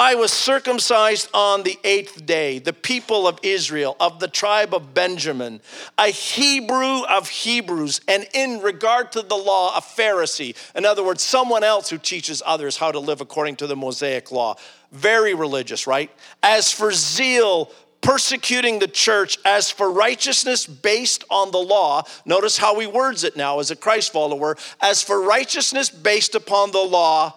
I 0.01 0.15
was 0.15 0.33
circumcised 0.33 1.29
on 1.35 1.63
the 1.63 1.79
eighth 1.85 2.25
day, 2.25 2.59
the 2.59 2.73
people 2.73 3.29
of 3.29 3.39
Israel, 3.43 3.99
of 4.01 4.19
the 4.19 4.29
tribe 4.29 4.75
of 4.75 4.95
Benjamin, 4.95 5.61
a 5.99 6.07
Hebrew 6.09 7.03
of 7.05 7.29
Hebrews, 7.29 8.01
and 8.09 8.27
in 8.33 8.61
regard 8.61 9.13
to 9.13 9.21
the 9.21 9.37
law, 9.37 9.77
a 9.77 9.83
Pharisee. 9.83 10.57
In 10.75 10.87
other 10.87 11.05
words, 11.05 11.23
someone 11.23 11.65
else 11.65 11.91
who 11.91 11.99
teaches 11.99 12.43
others 12.47 12.79
how 12.79 12.91
to 12.91 12.99
live 12.99 13.21
according 13.21 13.57
to 13.57 13.67
the 13.67 13.77
Mosaic 13.77 14.33
law. 14.33 14.57
Very 14.91 15.35
religious, 15.35 15.87
right? 15.87 16.11
As 16.43 16.73
for 16.73 16.93
zeal, 16.93 17.71
persecuting 18.01 18.79
the 18.79 18.89
church 18.89 19.39
as 19.45 19.71
for 19.71 19.91
righteousness 19.91 20.67
based 20.67 21.25
on 21.31 21.51
the 21.51 21.59
law. 21.59 22.03
Notice 22.25 22.59
how 22.59 22.79
he 22.81 22.87
words 22.87 23.25
it 23.25 23.37
now 23.37 23.59
as 23.59 23.71
a 23.71 23.77
Christ 23.77 24.13
follower 24.13 24.57
as 24.81 25.03
for 25.03 25.23
righteousness 25.23 25.91
based 25.91 26.35
upon 26.35 26.71
the 26.71 26.79
law, 26.79 27.35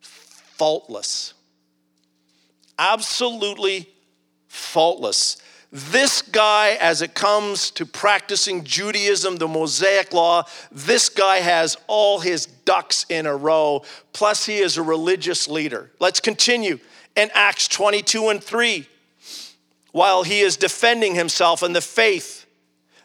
faultless 0.00 1.34
absolutely 2.78 3.88
faultless. 4.46 5.36
This 5.70 6.22
guy, 6.22 6.78
as 6.80 7.02
it 7.02 7.12
comes 7.12 7.70
to 7.72 7.84
practicing 7.84 8.64
Judaism, 8.64 9.36
the 9.36 9.48
Mosaic 9.48 10.14
law, 10.14 10.44
this 10.72 11.10
guy 11.10 11.38
has 11.38 11.76
all 11.88 12.20
his 12.20 12.46
ducks 12.46 13.04
in 13.10 13.26
a 13.26 13.36
row. 13.36 13.82
Plus, 14.14 14.46
he 14.46 14.58
is 14.58 14.78
a 14.78 14.82
religious 14.82 15.46
leader. 15.46 15.90
Let's 16.00 16.20
continue 16.20 16.78
in 17.16 17.30
Acts 17.34 17.68
22 17.68 18.30
and 18.30 18.42
3. 18.42 18.88
While 19.92 20.22
he 20.22 20.40
is 20.40 20.56
defending 20.56 21.14
himself 21.14 21.62
in 21.62 21.72
the 21.72 21.80
faith, 21.80 22.46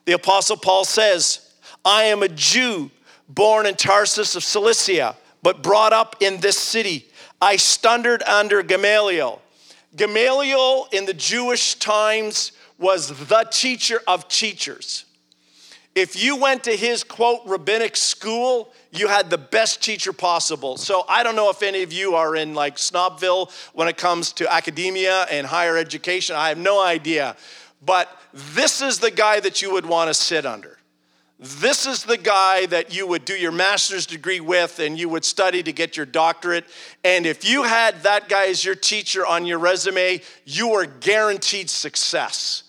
the 0.05 0.13
Apostle 0.13 0.57
Paul 0.57 0.85
says, 0.85 1.53
I 1.85 2.03
am 2.03 2.23
a 2.23 2.27
Jew 2.27 2.91
born 3.27 3.65
in 3.65 3.75
Tarsus 3.75 4.35
of 4.35 4.43
Cilicia, 4.43 5.15
but 5.41 5.63
brought 5.63 5.93
up 5.93 6.17
in 6.19 6.39
this 6.39 6.57
city. 6.57 7.05
I 7.41 7.55
stundered 7.55 8.23
under 8.23 8.63
Gamaliel 8.63 9.41
Gamaliel 9.95 10.87
in 10.91 11.05
the 11.05 11.13
Jewish 11.13 11.75
times 11.75 12.51
was 12.79 13.27
the 13.27 13.47
teacher 13.51 14.01
of 14.07 14.27
teachers. 14.27 15.05
If 15.95 16.21
you 16.21 16.35
went 16.35 16.63
to 16.63 16.75
his 16.75 17.03
quote 17.03 17.41
rabbinic 17.45 17.95
school, 17.95 18.73
you 18.91 19.07
had 19.07 19.29
the 19.29 19.37
best 19.37 19.83
teacher 19.83 20.11
possible. 20.11 20.77
So 20.77 21.05
I 21.07 21.21
don't 21.23 21.35
know 21.35 21.49
if 21.49 21.61
any 21.61 21.83
of 21.83 21.93
you 21.93 22.15
are 22.15 22.35
in 22.35 22.55
like 22.55 22.77
Snobville 22.77 23.51
when 23.73 23.87
it 23.87 23.97
comes 23.97 24.33
to 24.33 24.51
academia 24.51 25.27
and 25.29 25.45
higher 25.45 25.77
education. 25.77 26.35
I 26.35 26.49
have 26.49 26.57
no 26.57 26.83
idea. 26.83 27.35
But 27.85 28.09
this 28.33 28.81
is 28.81 28.99
the 28.99 29.11
guy 29.11 29.39
that 29.41 29.61
you 29.61 29.71
would 29.73 29.85
want 29.85 30.09
to 30.09 30.13
sit 30.13 30.45
under 30.45 30.77
this 31.43 31.85
is 31.85 32.03
the 32.03 32.17
guy 32.17 32.65
that 32.67 32.95
you 32.95 33.05
would 33.05 33.25
do 33.25 33.33
your 33.33 33.51
master's 33.51 34.05
degree 34.05 34.39
with 34.39 34.79
and 34.79 34.97
you 34.97 35.09
would 35.09 35.25
study 35.25 35.61
to 35.61 35.73
get 35.73 35.97
your 35.97 36.05
doctorate. 36.05 36.65
And 37.03 37.25
if 37.25 37.43
you 37.43 37.63
had 37.63 38.03
that 38.03 38.29
guy 38.29 38.47
as 38.47 38.63
your 38.63 38.75
teacher 38.75 39.25
on 39.25 39.45
your 39.45 39.59
resume, 39.59 40.21
you 40.45 40.69
were 40.69 40.85
guaranteed 40.85 41.69
success. 41.69 42.63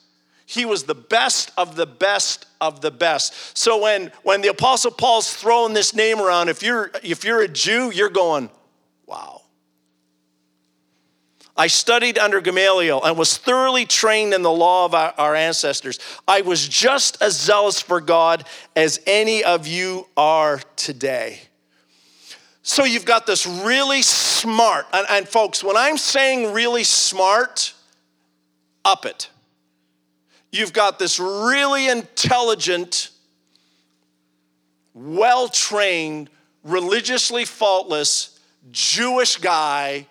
He 0.44 0.64
was 0.64 0.84
the 0.84 0.94
best 0.94 1.52
of 1.56 1.76
the 1.76 1.86
best 1.86 2.46
of 2.64 2.80
the 2.80 2.90
best. 2.90 3.56
So 3.56 3.82
when, 3.82 4.10
when 4.22 4.40
the 4.40 4.48
Apostle 4.48 4.90
Paul's 4.90 5.32
throwing 5.32 5.74
this 5.74 5.94
name 5.94 6.20
around, 6.20 6.48
if 6.48 6.62
you're, 6.62 6.90
if 7.02 7.24
you're 7.24 7.42
a 7.42 7.48
Jew, 7.48 7.90
you're 7.92 8.08
going, 8.08 8.50
wow. 9.06 9.42
I 11.56 11.68
studied 11.68 12.18
under 12.18 12.40
Gamaliel 12.40 13.04
and 13.04 13.16
was 13.16 13.36
thoroughly 13.36 13.86
trained 13.86 14.34
in 14.34 14.42
the 14.42 14.50
law 14.50 14.86
of 14.86 14.94
our, 14.94 15.14
our, 15.16 15.34
ancestors. 15.36 16.00
I 16.26 16.40
was 16.40 16.66
just 16.66 17.22
as 17.22 17.38
zealous 17.40 17.80
for 17.80 18.00
God 18.00 18.44
as 18.74 19.00
any 19.06 19.44
of 19.44 19.68
you 19.68 20.08
are 20.16 20.60
today. 20.74 21.40
So 22.62 22.82
you've 22.84 23.04
got 23.04 23.26
this 23.26 23.46
really 23.46 24.02
smart, 24.02 24.86
and, 24.92 25.06
and 25.10 25.28
folks, 25.28 25.62
when 25.62 25.76
I'm 25.76 25.98
saying 25.98 26.54
really 26.54 26.82
smart, 26.82 27.74
up 28.84 29.06
it. 29.06 29.28
You've 30.54 30.72
got 30.72 31.00
this 31.00 31.18
really 31.18 31.88
intelligent, 31.88 33.10
well 34.94 35.48
trained, 35.48 36.30
religiously 36.62 37.44
faultless 37.44 38.38
Jewish 38.70 39.38
guy 39.38 40.06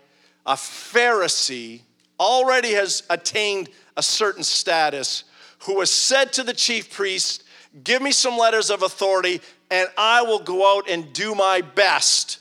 a 0.46 0.56
Pharisee 0.56 1.80
already 2.20 2.74
has 2.74 3.04
attained 3.10 3.70
a 3.96 4.04
certain 4.04 4.44
status 4.44 5.24
who 5.60 5.80
has 5.80 5.90
said 5.90 6.34
to 6.34 6.44
the 6.44 6.52
chief 6.52 6.92
priest, 6.92 7.46
Give 7.82 8.02
me 8.02 8.12
some 8.12 8.38
letters 8.38 8.70
of 8.70 8.84
authority, 8.84 9.40
and 9.72 9.88
I 9.98 10.24
will 10.24 10.40
go 10.40 10.78
out 10.78 10.90
and 10.90 11.14
do 11.14 11.36
my 11.36 11.62
best 11.62 12.40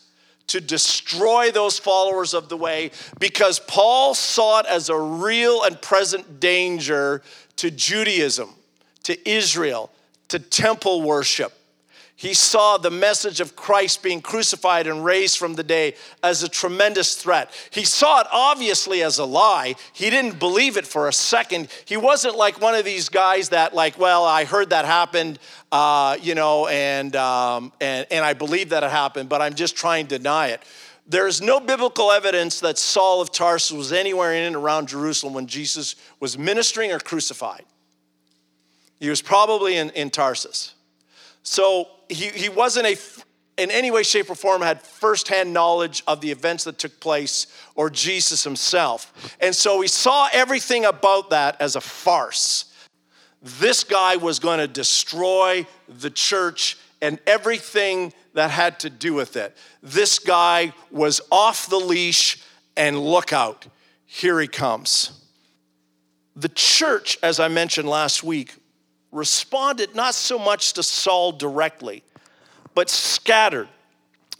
to 0.52 0.61
destroy 0.61 1.50
those 1.50 1.78
followers 1.78 2.35
of 2.35 2.50
the 2.50 2.56
way 2.59 2.90
because 3.18 3.59
Paul 3.59 4.14
saw 4.14 4.61
it 4.61 4.66
as 4.66 4.90
a 4.90 4.99
real 4.99 5.62
and 5.62 5.80
present 5.80 6.40
danger 6.40 7.23
to 7.56 7.71
Judaism, 7.71 8.50
to 9.04 9.28
Israel, 9.28 9.90
to 10.28 10.38
temple 10.38 11.00
worship. 11.00 11.54
He 12.22 12.34
saw 12.34 12.78
the 12.78 12.88
message 12.88 13.40
of 13.40 13.56
Christ 13.56 14.00
being 14.00 14.20
crucified 14.20 14.86
and 14.86 15.04
raised 15.04 15.38
from 15.38 15.54
the 15.54 15.64
day 15.64 15.96
as 16.22 16.44
a 16.44 16.48
tremendous 16.48 17.16
threat. 17.16 17.50
He 17.72 17.84
saw 17.84 18.20
it 18.20 18.28
obviously 18.30 19.02
as 19.02 19.18
a 19.18 19.24
lie. 19.24 19.74
He 19.92 20.08
didn't 20.08 20.38
believe 20.38 20.76
it 20.76 20.86
for 20.86 21.08
a 21.08 21.12
second. 21.12 21.66
He 21.84 21.96
wasn't 21.96 22.36
like 22.36 22.60
one 22.60 22.76
of 22.76 22.84
these 22.84 23.08
guys 23.08 23.48
that, 23.48 23.74
like, 23.74 23.98
well, 23.98 24.24
I 24.24 24.44
heard 24.44 24.70
that 24.70 24.84
happened, 24.84 25.40
uh, 25.72 26.16
you 26.22 26.36
know, 26.36 26.68
and, 26.68 27.16
um, 27.16 27.72
and, 27.80 28.06
and 28.08 28.24
I 28.24 28.34
believe 28.34 28.68
that 28.68 28.84
it 28.84 28.92
happened, 28.92 29.28
but 29.28 29.42
I'm 29.42 29.54
just 29.54 29.74
trying 29.74 30.06
to 30.06 30.18
deny 30.18 30.50
it. 30.50 30.62
There's 31.08 31.42
no 31.42 31.58
biblical 31.58 32.12
evidence 32.12 32.60
that 32.60 32.78
Saul 32.78 33.20
of 33.20 33.32
Tarsus 33.32 33.72
was 33.72 33.92
anywhere 33.92 34.32
in 34.32 34.44
and 34.44 34.54
around 34.54 34.86
Jerusalem 34.86 35.34
when 35.34 35.48
Jesus 35.48 35.96
was 36.20 36.38
ministering 36.38 36.92
or 36.92 37.00
crucified. 37.00 37.64
He 39.00 39.10
was 39.10 39.20
probably 39.20 39.76
in, 39.76 39.90
in 39.90 40.10
Tarsus. 40.10 40.74
So 41.42 41.88
he, 42.12 42.28
he 42.28 42.49
wasn't 42.49 42.87
a, 42.87 42.97
in 43.57 43.71
any 43.71 43.90
way, 43.90 44.02
shape, 44.02 44.31
or 44.31 44.35
form 44.35 44.62
had 44.62 44.83
firsthand 44.83 45.52
knowledge 45.52 46.02
of 46.07 46.21
the 46.21 46.31
events 46.31 46.64
that 46.64 46.78
took 46.78 47.00
place 47.00 47.47
or 47.75 47.90
Jesus 47.90 48.45
himself. 48.45 49.37
And 49.40 49.54
so 49.54 49.81
he 49.81 49.88
saw 49.88 50.28
everything 50.33 50.85
about 50.85 51.31
that 51.31 51.61
as 51.61 51.76
a 51.76 51.81
farce. 51.81 52.73
This 53.42 53.85
guy 53.85 54.16
was 54.16 54.38
going 54.38 54.59
to 54.59 54.69
destroy 54.69 55.66
the 55.88 56.11
church 56.11 56.78
and 57.00 57.19
everything 57.26 58.12
that 58.35 58.50
had 58.50 58.78
to 58.81 58.90
do 58.90 59.14
with 59.14 59.37
it. 59.37 59.57
This 59.83 60.19
guy 60.19 60.73
was 60.90 61.21
off 61.31 61.69
the 61.69 61.76
leash, 61.76 62.40
and 62.76 62.99
look 62.99 63.33
out, 63.33 63.66
here 64.07 64.40
he 64.40 64.49
comes. 64.49 65.21
The 66.35 66.49
church, 66.49 67.19
as 67.23 67.38
I 67.38 67.49
mentioned 67.49 67.88
last 67.88 68.23
week, 68.23 68.54
responded 69.12 69.95
not 69.95 70.14
so 70.14 70.38
much 70.38 70.73
to 70.73 70.83
Saul 70.83 71.33
directly, 71.33 72.02
but 72.75 72.90
scattered. 72.90 73.69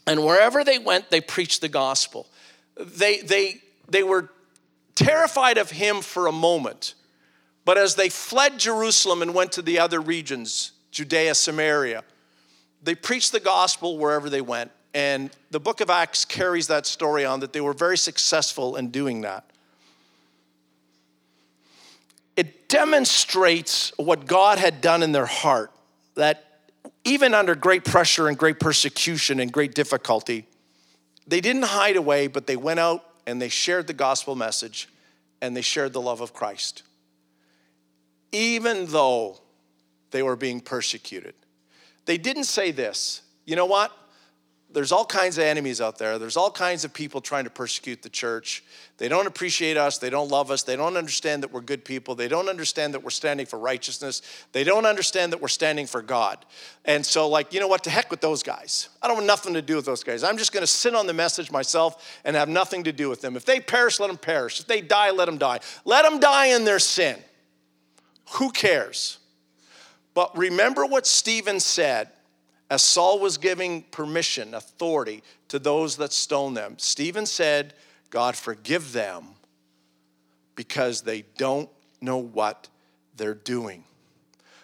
And 0.05 0.25
wherever 0.25 0.63
they 0.63 0.79
went, 0.79 1.09
they 1.09 1.21
preached 1.21 1.61
the 1.61 1.69
gospel. 1.69 2.27
They, 2.75 3.19
they, 3.19 3.61
they 3.87 4.03
were 4.03 4.29
terrified 4.95 5.57
of 5.57 5.71
him 5.71 6.01
for 6.01 6.27
a 6.27 6.31
moment, 6.31 6.95
but 7.65 7.77
as 7.77 7.95
they 7.95 8.09
fled 8.09 8.59
Jerusalem 8.59 9.21
and 9.21 9.33
went 9.33 9.53
to 9.53 9.61
the 9.61 9.79
other 9.79 10.01
regions, 10.01 10.71
Judea, 10.91 11.35
Samaria, 11.35 12.03
they 12.81 12.95
preached 12.95 13.31
the 13.31 13.39
gospel 13.39 13.97
wherever 13.97 14.29
they 14.29 14.41
went. 14.41 14.71
And 14.93 15.31
the 15.49 15.59
book 15.59 15.81
of 15.81 15.89
Acts 15.89 16.25
carries 16.25 16.67
that 16.67 16.85
story 16.85 17.25
on 17.25 17.39
that 17.39 17.53
they 17.53 17.61
were 17.61 17.73
very 17.73 17.97
successful 17.97 18.75
in 18.75 18.89
doing 18.89 19.21
that. 19.21 19.49
It 22.35 22.62
demonstrates 22.73 23.93
what 23.97 24.25
God 24.25 24.57
had 24.57 24.81
done 24.81 25.03
in 25.03 25.11
their 25.11 25.27
heart, 25.27 25.71
that 26.15 26.43
even 27.03 27.35
under 27.35 27.53
great 27.53 27.85
pressure 27.85 28.27
and 28.27 28.35
great 28.35 28.59
persecution 28.59 29.39
and 29.39 29.51
great 29.51 29.75
difficulty, 29.75 30.47
they 31.27 31.39
didn't 31.39 31.65
hide 31.65 31.97
away, 31.97 32.25
but 32.25 32.47
they 32.47 32.55
went 32.55 32.79
out 32.79 33.05
and 33.27 33.39
they 33.39 33.47
shared 33.47 33.85
the 33.85 33.93
gospel 33.93 34.35
message 34.35 34.89
and 35.39 35.55
they 35.55 35.61
shared 35.61 35.93
the 35.93 36.01
love 36.01 36.19
of 36.19 36.33
Christ. 36.33 36.81
Even 38.31 38.87
though 38.87 39.37
they 40.09 40.23
were 40.23 40.35
being 40.35 40.59
persecuted. 40.59 41.35
They 42.05 42.17
didn't 42.17 42.45
say 42.45 42.71
this 42.71 43.21
you 43.45 43.55
know 43.55 43.67
what? 43.67 43.91
There's 44.73 44.91
all 44.91 45.05
kinds 45.05 45.37
of 45.37 45.43
enemies 45.43 45.79
out 45.79 45.99
there. 45.99 46.17
There's 46.17 46.35
all 46.35 46.49
kinds 46.49 46.83
of 46.83 46.93
people 46.93 47.21
trying 47.21 47.43
to 47.43 47.51
persecute 47.51 48.01
the 48.01 48.09
church. 48.09 48.63
They 48.97 49.07
don't 49.07 49.27
appreciate 49.27 49.77
us. 49.77 49.99
They 49.99 50.09
don't 50.09 50.29
love 50.29 50.49
us. 50.49 50.63
They 50.63 50.75
don't 50.75 50.97
understand 50.97 51.43
that 51.43 51.53
we're 51.53 51.61
good 51.61 51.85
people. 51.85 52.15
They 52.15 52.27
don't 52.27 52.49
understand 52.49 52.95
that 52.95 53.03
we're 53.03 53.11
standing 53.11 53.45
for 53.45 53.59
righteousness. 53.59 54.23
They 54.51 54.63
don't 54.63 54.87
understand 54.87 55.31
that 55.31 55.41
we're 55.41 55.47
standing 55.47 55.85
for 55.85 56.01
God. 56.01 56.43
And 56.85 57.05
so, 57.05 57.29
like, 57.29 57.53
you 57.53 57.59
know 57.59 57.67
what? 57.67 57.83
To 57.83 57.91
heck 57.91 58.09
with 58.09 58.21
those 58.21 58.41
guys. 58.41 58.89
I 59.01 59.07
don't 59.07 59.17
want 59.17 59.27
nothing 59.27 59.53
to 59.53 59.61
do 59.61 59.75
with 59.75 59.85
those 59.85 60.03
guys. 60.03 60.23
I'm 60.23 60.37
just 60.37 60.51
going 60.51 60.63
to 60.63 60.67
sit 60.67 60.95
on 60.95 61.05
the 61.05 61.13
message 61.13 61.51
myself 61.51 62.19
and 62.25 62.35
have 62.35 62.49
nothing 62.49 62.83
to 62.85 62.91
do 62.91 63.09
with 63.09 63.21
them. 63.21 63.35
If 63.35 63.45
they 63.45 63.59
perish, 63.59 63.99
let 63.99 64.07
them 64.07 64.17
perish. 64.17 64.59
If 64.59 64.65
they 64.65 64.81
die, 64.81 65.11
let 65.11 65.25
them 65.25 65.37
die. 65.37 65.59
Let 65.85 66.03
them 66.03 66.19
die 66.19 66.47
in 66.47 66.65
their 66.65 66.79
sin. 66.79 67.17
Who 68.31 68.51
cares? 68.51 69.19
But 70.15 70.35
remember 70.37 70.85
what 70.85 71.05
Stephen 71.05 71.59
said 71.59 72.09
as 72.73 72.81
Saul 72.81 73.19
was 73.19 73.37
giving 73.37 73.83
permission, 73.83 74.55
authority 74.55 75.21
to 75.49 75.59
those 75.59 75.97
that 75.97 76.11
stone 76.11 76.55
them. 76.55 76.73
Stephen 76.79 77.27
said, 77.27 77.75
God, 78.09 78.35
forgive 78.35 78.93
them 78.93 79.35
because 80.55 81.03
they 81.03 81.23
don't 81.37 81.69
know 82.01 82.17
what 82.17 82.69
they're 83.15 83.35
doing. 83.35 83.83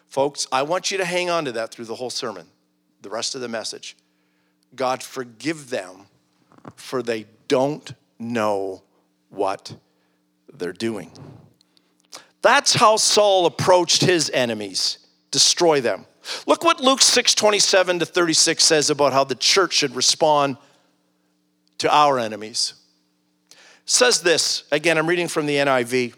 Folks, 0.08 0.48
I 0.52 0.64
want 0.64 0.90
you 0.90 0.98
to 0.98 1.06
hang 1.06 1.30
on 1.30 1.46
to 1.46 1.52
that 1.52 1.70
through 1.70 1.86
the 1.86 1.94
whole 1.94 2.10
sermon, 2.10 2.48
the 3.04 3.12
rest 3.12 3.36
of 3.36 3.42
the 3.42 3.48
message. 3.48 3.96
God, 4.76 5.04
forgive 5.04 5.70
them 5.70 6.08
for 6.78 7.04
they 7.04 7.28
don't 7.48 7.94
know 8.18 8.82
what 9.30 9.76
they're 10.52 10.74
doing. 10.74 11.12
That's 12.42 12.74
how 12.74 12.96
Saul 12.96 13.46
approached 13.46 14.02
his 14.02 14.32
enemies 14.32 14.98
destroy 15.30 15.80
them. 15.80 16.08
Look 16.46 16.64
what 16.64 16.80
Luke 16.80 17.02
6 17.02 17.36
27 17.36 18.00
to 18.00 18.06
36 18.06 18.64
says 18.64 18.90
about 18.90 19.14
how 19.14 19.24
the 19.24 19.36
church 19.36 19.74
should 19.74 19.96
respond 19.96 20.58
to 21.80 21.94
our 21.94 22.20
enemies. 22.20 22.74
It 23.52 23.58
says 23.86 24.22
this, 24.22 24.64
again, 24.72 24.98
I'm 24.98 25.08
reading 25.08 25.28
from 25.28 25.46
the 25.46 25.56
NIV. 25.56 26.14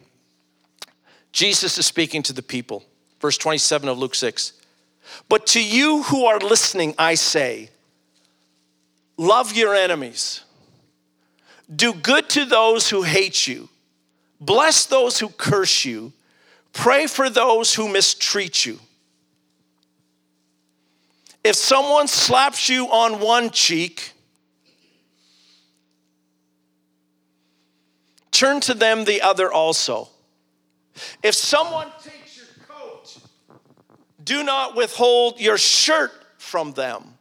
Jesus 1.31 1.77
is 1.77 1.85
speaking 1.85 2.23
to 2.23 2.33
the 2.33 2.41
people. 2.41 2.83
Verse 3.19 3.37
27 3.37 3.87
of 3.87 3.97
Luke 3.97 4.15
6. 4.15 4.53
But 5.29 5.47
to 5.47 5.63
you 5.63 6.03
who 6.03 6.25
are 6.25 6.39
listening, 6.39 6.95
I 6.97 7.15
say, 7.15 7.69
love 9.17 9.53
your 9.53 9.75
enemies, 9.75 10.41
do 11.73 11.93
good 11.93 12.29
to 12.29 12.45
those 12.45 12.89
who 12.89 13.03
hate 13.03 13.47
you, 13.47 13.69
bless 14.39 14.85
those 14.85 15.19
who 15.19 15.29
curse 15.29 15.85
you, 15.85 16.11
pray 16.73 17.07
for 17.07 17.29
those 17.29 17.75
who 17.75 17.87
mistreat 17.87 18.65
you. 18.65 18.79
If 21.43 21.55
someone 21.55 22.07
slaps 22.07 22.69
you 22.69 22.85
on 22.87 23.19
one 23.19 23.49
cheek, 23.49 24.13
turn 28.31 28.59
to 28.61 28.73
them 28.73 29.05
the 29.05 29.21
other 29.21 29.51
also. 29.51 30.09
If 31.23 31.35
someone 31.35 31.87
takes 32.03 32.37
your 32.37 32.47
coat, 32.67 33.17
do 34.23 34.43
not 34.43 34.75
withhold 34.75 35.39
your 35.39 35.57
shirt 35.57 36.11
from 36.37 36.73
them. 36.73 37.17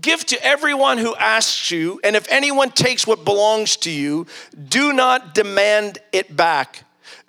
Give 0.00 0.24
to 0.26 0.42
everyone 0.44 0.98
who 0.98 1.14
asks 1.16 1.70
you, 1.70 2.00
and 2.04 2.16
if 2.16 2.30
anyone 2.30 2.70
takes 2.70 3.06
what 3.06 3.24
belongs 3.24 3.76
to 3.78 3.90
you, 3.90 4.26
do 4.68 4.92
not 4.92 5.34
demand 5.34 5.98
it 6.12 6.34
back. 6.34 6.84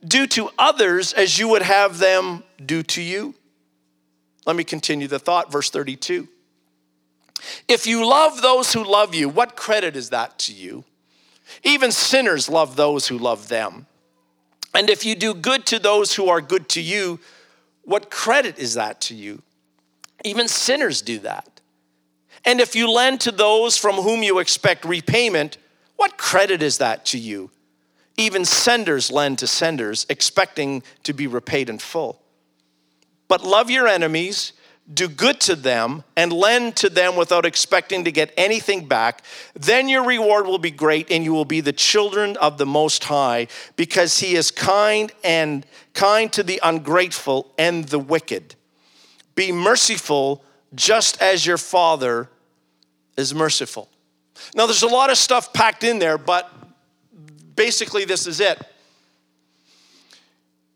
Do 0.08 0.28
to 0.28 0.50
others 0.58 1.12
as 1.12 1.40
you 1.40 1.48
would 1.50 1.64
have 1.64 1.98
them 1.98 2.44
do 2.64 2.84
to 2.84 3.02
you. 3.02 3.34
Let 4.46 4.56
me 4.56 4.64
continue 4.64 5.08
the 5.08 5.20
thought, 5.20 5.52
verse 5.52 5.70
32. 5.70 6.28
If 7.68 7.86
you 7.86 8.08
love 8.08 8.42
those 8.42 8.74
who 8.74 8.84
love 8.84 9.14
you, 9.14 9.30
what 9.30 9.56
credit 9.56 9.96
is 9.96 10.10
that 10.12 10.40
to 10.40 10.54
you? 10.54 10.84
Even 11.64 11.92
sinners 11.92 12.50
love 12.50 12.76
those 12.76 13.08
who 13.08 13.18
love 13.18 13.48
them. 13.48 13.88
And 14.74 14.90
if 14.90 15.06
you 15.06 15.16
do 15.16 15.34
good 15.34 15.66
to 15.68 15.80
those 15.80 16.16
who 16.16 16.28
are 16.28 16.42
good 16.42 16.68
to 16.70 16.82
you, 16.82 17.20
what 17.84 18.10
credit 18.10 18.58
is 18.58 18.74
that 18.74 19.00
to 19.02 19.16
you? 19.16 19.42
Even 20.24 20.48
sinners 20.48 21.02
do 21.02 21.20
that. 21.20 21.62
And 22.44 22.60
if 22.60 22.76
you 22.76 22.92
lend 22.92 23.22
to 23.22 23.32
those 23.32 23.78
from 23.78 23.96
whom 23.96 24.22
you 24.22 24.40
expect 24.40 24.86
repayment, 24.86 25.58
what 25.96 26.18
credit 26.18 26.62
is 26.62 26.78
that 26.80 27.06
to 27.08 27.18
you? 27.18 27.52
Even 28.18 28.46
senders 28.46 29.12
lend 29.12 29.40
to 29.40 29.48
senders, 29.48 30.06
expecting 30.10 30.84
to 31.04 31.14
be 31.14 31.28
repaid 31.28 31.70
in 31.70 31.80
full. 31.80 32.22
But 33.28 33.44
love 33.44 33.70
your 33.70 33.88
enemies, 33.88 34.54
do 34.94 35.08
good 35.08 35.40
to 35.42 35.56
them, 35.56 36.04
and 36.16 36.32
lend 36.32 36.76
to 36.78 36.90
them 36.90 37.16
without 37.16 37.46
expecting 37.46 38.04
to 38.04 38.12
get 38.12 38.32
anything 38.38 38.88
back. 38.88 39.24
Then 39.56 39.90
your 39.90 40.06
reward 40.06 40.46
will 40.46 40.60
be 40.60 40.70
great, 40.70 41.10
and 41.10 41.24
you 41.24 41.34
will 41.34 41.46
be 41.46 41.60
the 41.60 41.74
children 41.74 42.38
of 42.38 42.60
the 42.60 42.68
Most 42.68 43.06
High, 43.06 43.48
because 43.76 44.20
He 44.20 44.36
is 44.36 44.52
kind 44.52 45.12
and 45.24 45.66
kind 45.94 46.32
to 46.34 46.44
the 46.44 46.60
ungrateful 46.62 47.52
and 47.58 47.86
the 47.86 47.98
wicked. 47.98 48.54
Be 49.34 49.52
merciful, 49.52 50.44
just 50.76 51.20
as 51.22 51.46
your 51.48 51.58
Father 51.58 52.30
is 53.18 53.34
merciful. 53.34 53.90
Now, 54.54 54.68
there's 54.68 54.84
a 54.84 54.88
lot 54.88 55.10
of 55.10 55.18
stuff 55.18 55.52
packed 55.52 55.84
in 55.84 55.98
there, 55.98 56.18
but 56.18 56.52
basically, 57.56 58.06
this 58.06 58.28
is 58.28 58.40
it. 58.40 58.62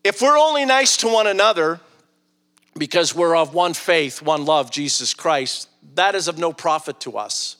If 0.02 0.20
we're 0.20 0.38
only 0.38 0.64
nice 0.64 0.96
to 0.98 1.08
one 1.08 1.26
another, 1.26 1.78
because 2.80 3.14
we're 3.14 3.36
of 3.36 3.52
one 3.52 3.74
faith, 3.74 4.22
one 4.22 4.46
love, 4.46 4.70
Jesus 4.70 5.12
Christ, 5.12 5.68
that 5.96 6.14
is 6.14 6.28
of 6.28 6.38
no 6.38 6.50
profit 6.50 6.98
to 7.00 7.18
us. 7.18 7.58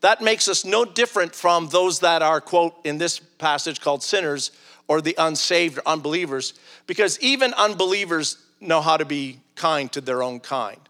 That 0.00 0.20
makes 0.20 0.48
us 0.48 0.64
no 0.64 0.84
different 0.84 1.36
from 1.36 1.68
those 1.68 2.00
that 2.00 2.20
are, 2.20 2.40
quote, 2.40 2.74
in 2.82 2.98
this 2.98 3.20
passage 3.20 3.80
called 3.80 4.02
sinners 4.02 4.50
or 4.88 5.00
the 5.00 5.14
unsaved 5.18 5.78
or 5.78 5.82
unbelievers, 5.86 6.54
because 6.88 7.18
even 7.20 7.54
unbelievers 7.54 8.38
know 8.60 8.80
how 8.80 8.96
to 8.96 9.04
be 9.04 9.38
kind 9.54 9.90
to 9.92 10.00
their 10.00 10.20
own 10.20 10.40
kind. 10.40 10.80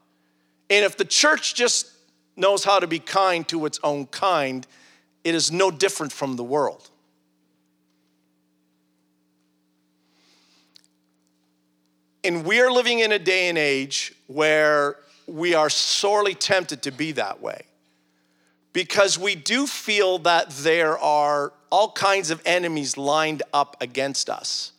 And 0.70 0.82
if 0.82 0.96
the 0.96 1.04
church 1.04 1.54
just 1.54 1.90
knows 2.34 2.64
how 2.64 2.78
to 2.80 2.86
be 2.86 2.98
kind 2.98 3.46
to 3.48 3.66
its 3.66 3.78
own 3.84 4.06
kind, 4.06 4.66
it 5.22 5.34
is 5.34 5.52
no 5.52 5.70
different 5.70 6.12
from 6.12 6.36
the 6.36 6.44
world. 6.44 6.88
And 12.26 12.44
we 12.44 12.60
are 12.60 12.72
living 12.72 12.98
in 12.98 13.12
a 13.12 13.20
day 13.20 13.48
and 13.48 13.56
age 13.56 14.12
where 14.26 14.96
we 15.28 15.54
are 15.54 15.70
sorely 15.70 16.34
tempted 16.34 16.82
to 16.82 16.90
be 16.90 17.12
that 17.12 17.40
way 17.40 17.66
because 18.72 19.16
we 19.16 19.36
do 19.36 19.64
feel 19.64 20.18
that 20.18 20.50
there 20.50 20.98
are 20.98 21.52
all 21.70 21.92
kinds 21.92 22.32
of 22.32 22.42
enemies 22.44 22.96
lined 22.96 23.44
up 23.52 23.76
against 23.80 24.28
us. 24.28 24.72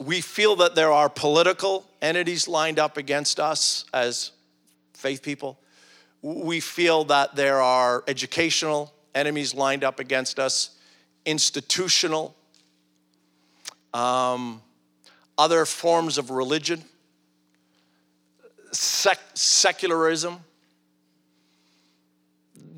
We 0.00 0.20
feel 0.20 0.56
that 0.56 0.74
there 0.74 0.90
are 0.90 1.08
political 1.08 1.86
entities 2.02 2.48
lined 2.48 2.80
up 2.80 2.96
against 2.96 3.38
us 3.38 3.84
as 3.94 4.32
faith 4.94 5.22
people. 5.22 5.56
We 6.20 6.58
feel 6.58 7.04
that 7.04 7.36
there 7.36 7.62
are 7.62 8.02
educational 8.08 8.92
enemies 9.14 9.54
lined 9.54 9.84
up 9.84 10.00
against 10.00 10.40
us, 10.40 10.70
institutional. 11.24 12.34
Um, 13.94 14.62
other 15.38 15.64
forms 15.64 16.18
of 16.18 16.30
religion, 16.30 16.84
sec- 18.72 19.20
secularism. 19.34 20.40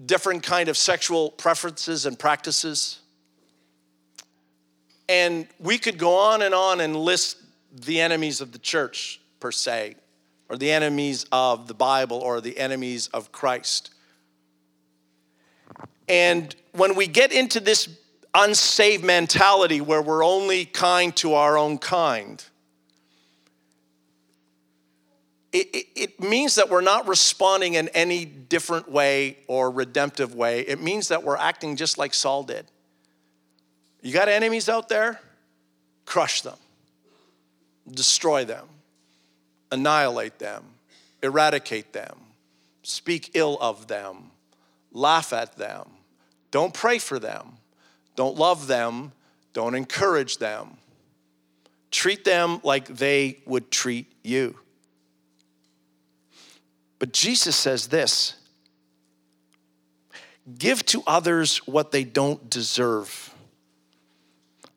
different 0.07 0.43
kind 0.43 0.69
of 0.69 0.77
sexual 0.77 1.31
preferences 1.31 2.05
and 2.05 2.19
practices. 2.19 2.99
And 5.09 5.47
we 5.61 5.79
could 5.79 5.99
go 5.99 6.17
on 6.17 6.43
and 6.43 6.53
on 6.53 6.81
and 6.81 6.97
list 6.97 7.37
the 7.73 8.01
enemies 8.01 8.41
of 8.41 8.51
the 8.51 8.59
church, 8.59 9.21
per 9.39 9.53
se, 9.53 9.95
or 10.49 10.57
the 10.57 10.73
enemies 10.73 11.27
of 11.31 11.69
the 11.69 11.75
Bible, 11.75 12.19
or 12.19 12.41
the 12.41 12.59
enemies 12.59 13.07
of 13.09 13.31
Christ. 13.31 13.91
And 16.09 16.57
when 16.73 16.97
we 16.97 17.07
get 17.07 17.31
into 17.31 17.61
this 17.61 17.87
unsaved 18.35 19.05
mentality 19.05 19.81
where 19.81 20.03
we're 20.03 20.25
only 20.25 20.65
kind 20.65 21.15
to 21.17 21.35
our 21.35 21.59
own 21.59 21.79
kind, 21.79 22.45
it, 25.53 25.69
it, 25.75 25.87
it, 25.97 26.21
means 26.21 26.55
that 26.55 26.71
we're 26.71 26.81
not 26.81 27.09
responding 27.09 27.75
in 27.75 27.89
any 27.89 28.25
different 28.25 28.91
way 28.91 29.39
or 29.49 29.71
redemptive 29.71 30.35
way. 30.35 30.61
It 30.61 30.81
means 30.81 31.09
that 31.09 31.25
we're 31.25 31.37
acting 31.37 31.75
just 31.75 31.99
like 31.99 32.15
Saul 32.15 32.45
did. 32.45 32.67
You 34.01 34.13
got 34.13 34.29
enemies 34.29 34.69
out 34.69 34.89
there? 34.89 35.21
Crush 36.07 36.43
them, 36.43 36.57
destroy 37.91 38.45
them, 38.45 38.67
annihilate 39.71 40.39
them, 40.39 40.65
eradicate 41.23 41.93
them, 41.93 42.17
speak 42.83 43.31
ill 43.35 43.59
of 43.61 43.87
them, 43.87 44.31
laugh 44.93 45.33
at 45.33 45.57
them. 45.57 45.89
Don't 46.51 46.75
pray 46.75 46.99
for 46.99 47.19
them, 47.19 47.59
don't 48.21 48.37
love 48.37 48.67
them, 48.67 49.13
don't 49.55 49.75
encourage 49.75 50.37
them. 50.37 50.77
Treat 51.91 52.23
them 52.23 52.61
like 52.63 52.87
they 52.87 53.39
would 53.47 53.71
treat 53.71 54.13
you. 54.23 54.59
But 56.99 57.15
Jesus 57.15 57.57
says 57.57 57.87
this 57.87 58.35
give 60.59 60.85
to 60.85 61.03
others 61.07 61.67
what 61.67 61.93
they 61.93 62.05
don't 62.05 62.51
deserve. 62.51 63.35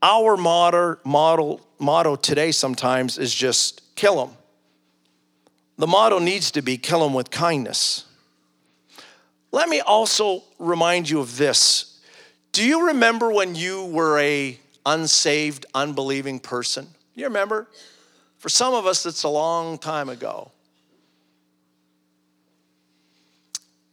Our 0.01 0.37
model, 0.37 0.95
model, 1.03 1.59
motto 1.79 2.15
today 2.15 2.53
sometimes 2.53 3.17
is 3.17 3.35
just 3.35 3.93
kill 3.95 4.25
them. 4.25 4.37
The 5.77 5.87
motto 5.87 6.19
needs 6.19 6.51
to 6.51 6.61
be 6.61 6.77
kill 6.77 7.01
them 7.01 7.13
with 7.13 7.29
kindness. 7.29 8.05
Let 9.51 9.67
me 9.67 9.81
also 9.81 10.43
remind 10.59 11.09
you 11.09 11.19
of 11.19 11.35
this. 11.35 11.92
Do 12.53 12.63
you 12.63 12.87
remember 12.87 13.31
when 13.31 13.55
you 13.55 13.85
were 13.85 14.19
a 14.19 14.57
unsaved, 14.85 15.65
unbelieving 15.73 16.39
person? 16.39 16.87
You 17.15 17.25
remember? 17.25 17.67
For 18.37 18.47
some 18.47 18.75
of 18.75 18.85
us, 18.85 19.07
it's 19.07 19.23
a 19.23 19.29
long 19.29 19.79
time 19.79 20.07
ago. 20.07 20.51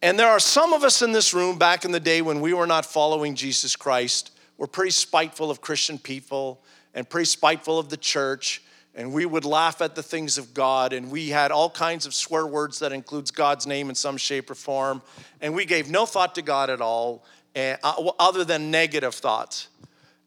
And 0.03 0.19
there 0.19 0.29
are 0.29 0.41
some 0.41 0.75
of 0.75 0.85
us 0.85 1.01
in 1.01 1.13
this 1.13 1.33
room 1.33 1.59
back 1.59 1.87
in 1.87 1.91
the 1.91 2.01
day 2.01 2.21
when 2.21 2.43
we 2.43 2.53
were 2.53 2.67
not 2.67 2.85
following 2.85 3.35
Jesus 3.35 3.77
Christ, 3.77 4.31
were 4.59 4.67
pretty 4.67 4.91
spiteful 4.91 5.51
of 5.51 5.63
Christian 5.63 5.99
people 5.99 6.63
and 6.95 7.09
pretty 7.09 7.27
spiteful 7.27 7.79
of 7.79 7.89
the 7.89 7.97
church. 7.97 8.63
And 8.95 9.13
we 9.13 9.25
would 9.25 9.45
laugh 9.45 9.81
at 9.81 9.95
the 9.95 10.03
things 10.03 10.37
of 10.37 10.53
God, 10.53 10.93
and 10.93 11.11
we 11.11 11.29
had 11.29 11.53
all 11.53 11.71
kinds 11.71 12.07
of 12.07 12.15
swear 12.15 12.47
words 12.47 12.81
that 12.81 12.93
includes 12.93 13.31
God's 13.31 13.67
name 13.67 13.89
in 13.89 13.95
some 13.95 14.17
shape 14.17 14.51
or 14.51 14.55
form. 14.55 15.01
And 15.41 15.55
we 15.55 15.65
gave 15.65 15.89
no 15.89 16.07
thought 16.07 16.35
to 16.35 16.43
God 16.43 16.71
at 16.71 16.81
all, 16.81 17.25
uh, 17.55 17.77
other 18.19 18.45
than 18.45 18.71
negative 18.71 19.15
thoughts 19.15 19.69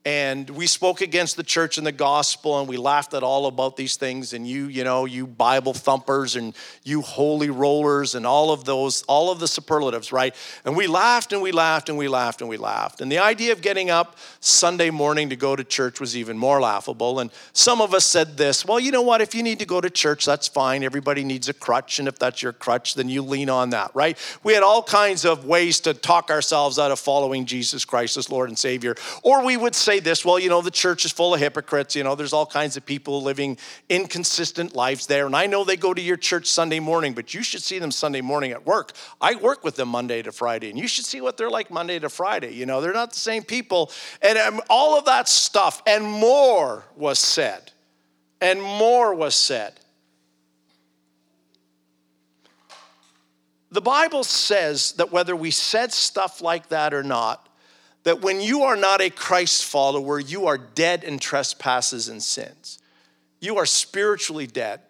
and 0.05 0.49
we 0.49 0.67
spoke 0.67 0.99
against 0.99 1.37
the 1.37 1.43
church 1.43 1.77
and 1.77 1.87
the 1.87 1.91
gospel 1.91 2.59
and 2.59 2.67
we 2.67 2.75
laughed 2.75 3.13
at 3.13 3.23
all 3.23 3.45
about 3.45 3.77
these 3.77 3.95
things 3.95 4.33
and 4.33 4.45
you 4.45 4.65
you 4.67 4.83
know 4.83 5.05
you 5.05 5.25
bible 5.25 5.73
thumpers 5.73 6.35
and 6.35 6.53
you 6.83 7.01
holy 7.01 7.49
rollers 7.49 8.13
and 8.13 8.25
all 8.25 8.51
of 8.51 8.65
those 8.65 9.03
all 9.03 9.31
of 9.31 9.39
the 9.39 9.47
superlatives 9.47 10.11
right? 10.11 10.35
And 10.65 10.75
we 10.75 10.87
laughed 10.87 11.31
and 11.31 11.41
we 11.41 11.53
laughed 11.53 11.87
and 11.87 11.97
we 11.97 12.07
laughed 12.07 12.41
and 12.41 12.49
we 12.49 12.57
laughed. 12.57 12.99
And 12.99 13.11
the 13.11 13.19
idea 13.19 13.53
of 13.53 13.61
getting 13.61 13.89
up 13.89 14.17
sunday 14.41 14.89
morning 14.89 15.29
to 15.29 15.37
go 15.37 15.55
to 15.55 15.63
church 15.63 16.01
was 16.01 16.17
even 16.17 16.37
more 16.37 16.59
laughable. 16.59 17.19
And 17.19 17.31
some 17.53 17.79
of 17.79 17.93
us 17.93 18.05
said 18.05 18.35
this 18.35 18.65
well 18.65 18.79
you 18.79 18.91
know 18.91 19.01
what? 19.01 19.21
If 19.21 19.33
you 19.33 19.43
need 19.43 19.59
to 19.59 19.65
go 19.65 19.79
to 19.79 19.89
church 19.89 20.25
that's 20.25 20.49
fine. 20.49 20.83
Everybody 20.83 21.23
needs 21.23 21.47
a 21.47 21.53
crutch 21.53 21.99
and 21.99 22.09
if 22.09 22.19
that's 22.19 22.41
your 22.41 22.53
crutch 22.53 22.95
then 22.95 23.07
you 23.07 23.21
lean 23.21 23.49
on 23.49 23.69
that 23.69 23.91
right? 23.93 24.17
We 24.43 24.53
had 24.53 24.63
all 24.63 24.83
kinds 24.83 25.23
of 25.23 25.45
ways 25.45 25.79
to 25.81 25.93
talk 25.93 26.29
ourselves 26.29 26.77
out 26.77 26.91
of 26.91 26.99
following 26.99 27.45
jesus 27.45 27.85
christ 27.85 28.17
as 28.17 28.29
lord 28.29 28.49
and 28.49 28.57
savior 28.57 28.95
or 29.21 29.43
we 29.43 29.57
would 29.57 29.75
say 29.75 29.92
say 29.93 29.99
this 29.99 30.25
well, 30.25 30.39
you 30.39 30.49
know, 30.49 30.61
the 30.61 30.71
church 30.71 31.05
is 31.05 31.11
full 31.11 31.33
of 31.33 31.39
hypocrites. 31.39 31.95
You 31.95 32.03
know, 32.03 32.15
there's 32.15 32.33
all 32.33 32.45
kinds 32.45 32.77
of 32.77 32.85
people 32.85 33.21
living 33.21 33.57
inconsistent 33.89 34.75
lives 34.75 35.05
there. 35.07 35.25
And 35.25 35.35
I 35.35 35.45
know 35.45 35.63
they 35.63 35.77
go 35.77 35.93
to 35.93 36.01
your 36.01 36.17
church 36.17 36.47
Sunday 36.47 36.79
morning, 36.79 37.13
but 37.13 37.33
you 37.33 37.43
should 37.43 37.61
see 37.61 37.79
them 37.79 37.91
Sunday 37.91 38.21
morning 38.21 38.51
at 38.51 38.65
work. 38.65 38.93
I 39.21 39.35
work 39.35 39.63
with 39.63 39.75
them 39.75 39.89
Monday 39.89 40.21
to 40.23 40.31
Friday, 40.31 40.69
and 40.69 40.79
you 40.79 40.87
should 40.87 41.05
see 41.05 41.21
what 41.21 41.37
they're 41.37 41.49
like 41.49 41.69
Monday 41.69 41.99
to 41.99 42.09
Friday. 42.09 42.53
You 42.53 42.65
know, 42.65 42.81
they're 42.81 42.93
not 42.93 43.11
the 43.11 43.19
same 43.19 43.43
people. 43.43 43.91
And 44.21 44.37
um, 44.37 44.61
all 44.69 44.97
of 44.97 45.05
that 45.05 45.27
stuff 45.27 45.83
and 45.85 46.03
more 46.03 46.83
was 46.95 47.19
said. 47.19 47.71
And 48.41 48.61
more 48.61 49.13
was 49.13 49.35
said. 49.35 49.79
The 53.71 53.81
Bible 53.81 54.23
says 54.23 54.93
that 54.93 55.11
whether 55.11 55.35
we 55.35 55.49
said 55.49 55.91
stuff 55.91 56.41
like 56.41 56.69
that 56.69 56.93
or 56.93 57.03
not, 57.03 57.47
that 58.03 58.21
when 58.21 58.41
you 58.41 58.63
are 58.63 58.75
not 58.75 59.01
a 59.01 59.09
Christ 59.09 59.65
follower, 59.65 60.19
you 60.19 60.47
are 60.47 60.57
dead 60.57 61.03
in 61.03 61.19
trespasses 61.19 62.07
and 62.07 62.21
sins. 62.21 62.79
You 63.39 63.57
are 63.57 63.65
spiritually 63.65 64.47
dead 64.47 64.81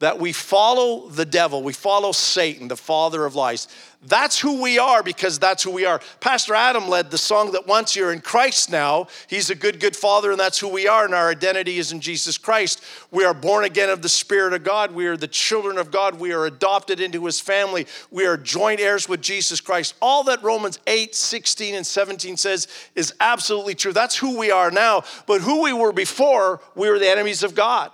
that 0.00 0.18
we 0.18 0.32
follow 0.32 1.08
the 1.08 1.24
devil, 1.24 1.62
we 1.62 1.72
follow 1.72 2.12
Satan, 2.12 2.68
the 2.68 2.76
father 2.76 3.24
of 3.24 3.34
lies. 3.34 3.68
That's 4.06 4.38
who 4.38 4.60
we 4.60 4.78
are 4.78 5.02
because 5.02 5.38
that's 5.38 5.62
who 5.62 5.70
we 5.70 5.86
are. 5.86 6.00
Pastor 6.20 6.54
Adam 6.54 6.88
led 6.88 7.10
the 7.10 7.16
song 7.16 7.52
that 7.52 7.66
once 7.66 7.96
you're 7.96 8.12
in 8.12 8.20
Christ 8.20 8.70
now, 8.70 9.06
he's 9.28 9.48
a 9.48 9.54
good, 9.54 9.80
good 9.80 9.96
father, 9.96 10.30
and 10.30 10.38
that's 10.38 10.58
who 10.58 10.68
we 10.68 10.86
are, 10.86 11.06
and 11.06 11.14
our 11.14 11.30
identity 11.30 11.78
is 11.78 11.90
in 11.92 12.00
Jesus 12.00 12.36
Christ. 12.36 12.84
We 13.10 13.24
are 13.24 13.32
born 13.32 13.64
again 13.64 13.88
of 13.88 14.02
the 14.02 14.08
Spirit 14.08 14.52
of 14.52 14.62
God. 14.62 14.92
We 14.92 15.06
are 15.06 15.16
the 15.16 15.28
children 15.28 15.78
of 15.78 15.90
God. 15.90 16.20
We 16.20 16.32
are 16.32 16.44
adopted 16.44 17.00
into 17.00 17.24
his 17.24 17.40
family. 17.40 17.86
We 18.10 18.26
are 18.26 18.36
joint 18.36 18.80
heirs 18.80 19.08
with 19.08 19.22
Jesus 19.22 19.60
Christ. 19.62 19.94
All 20.02 20.24
that 20.24 20.42
Romans 20.42 20.80
8, 20.86 21.14
16, 21.14 21.74
and 21.74 21.86
17 21.86 22.36
says 22.36 22.68
is 22.94 23.14
absolutely 23.20 23.74
true. 23.74 23.94
That's 23.94 24.16
who 24.16 24.38
we 24.38 24.50
are 24.50 24.70
now. 24.70 25.04
But 25.26 25.40
who 25.40 25.62
we 25.62 25.72
were 25.72 25.92
before, 25.92 26.60
we 26.74 26.90
were 26.90 26.98
the 26.98 27.10
enemies 27.10 27.42
of 27.42 27.54
God 27.54 27.90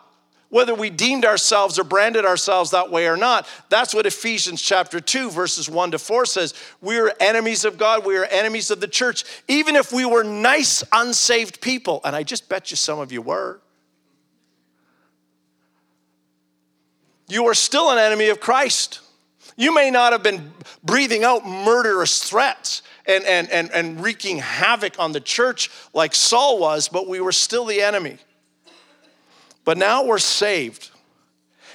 whether 0.50 0.74
we 0.74 0.90
deemed 0.90 1.24
ourselves 1.24 1.78
or 1.78 1.84
branded 1.84 2.24
ourselves 2.24 2.72
that 2.72 2.90
way 2.90 3.08
or 3.08 3.16
not. 3.16 3.48
That's 3.70 3.94
what 3.94 4.04
Ephesians 4.04 4.60
chapter 4.60 5.00
2, 5.00 5.30
verses 5.30 5.70
1 5.70 5.92
to 5.92 5.98
4 5.98 6.26
says. 6.26 6.54
We 6.80 6.98
are 6.98 7.12
enemies 7.20 7.64
of 7.64 7.78
God, 7.78 8.04
we 8.04 8.16
are 8.16 8.24
enemies 8.26 8.70
of 8.70 8.80
the 8.80 8.88
church, 8.88 9.24
even 9.48 9.76
if 9.76 9.92
we 9.92 10.04
were 10.04 10.24
nice, 10.24 10.84
unsaved 10.92 11.60
people. 11.60 12.00
And 12.04 12.14
I 12.14 12.24
just 12.24 12.48
bet 12.48 12.70
you 12.70 12.76
some 12.76 12.98
of 12.98 13.12
you 13.12 13.22
were. 13.22 13.60
You 17.28 17.46
are 17.46 17.54
still 17.54 17.90
an 17.90 17.98
enemy 17.98 18.28
of 18.28 18.40
Christ. 18.40 19.00
You 19.56 19.72
may 19.72 19.90
not 19.90 20.12
have 20.12 20.22
been 20.22 20.52
breathing 20.82 21.22
out 21.22 21.46
murderous 21.46 22.22
threats 22.22 22.82
and, 23.06 23.24
and, 23.24 23.48
and, 23.50 23.70
and 23.70 24.02
wreaking 24.02 24.38
havoc 24.38 24.98
on 24.98 25.12
the 25.12 25.20
church 25.20 25.70
like 25.94 26.14
Saul 26.14 26.58
was, 26.58 26.88
but 26.88 27.08
we 27.08 27.20
were 27.20 27.30
still 27.30 27.64
the 27.64 27.82
enemy. 27.82 28.18
But 29.64 29.78
now 29.78 30.04
we're 30.04 30.18
saved. 30.18 30.90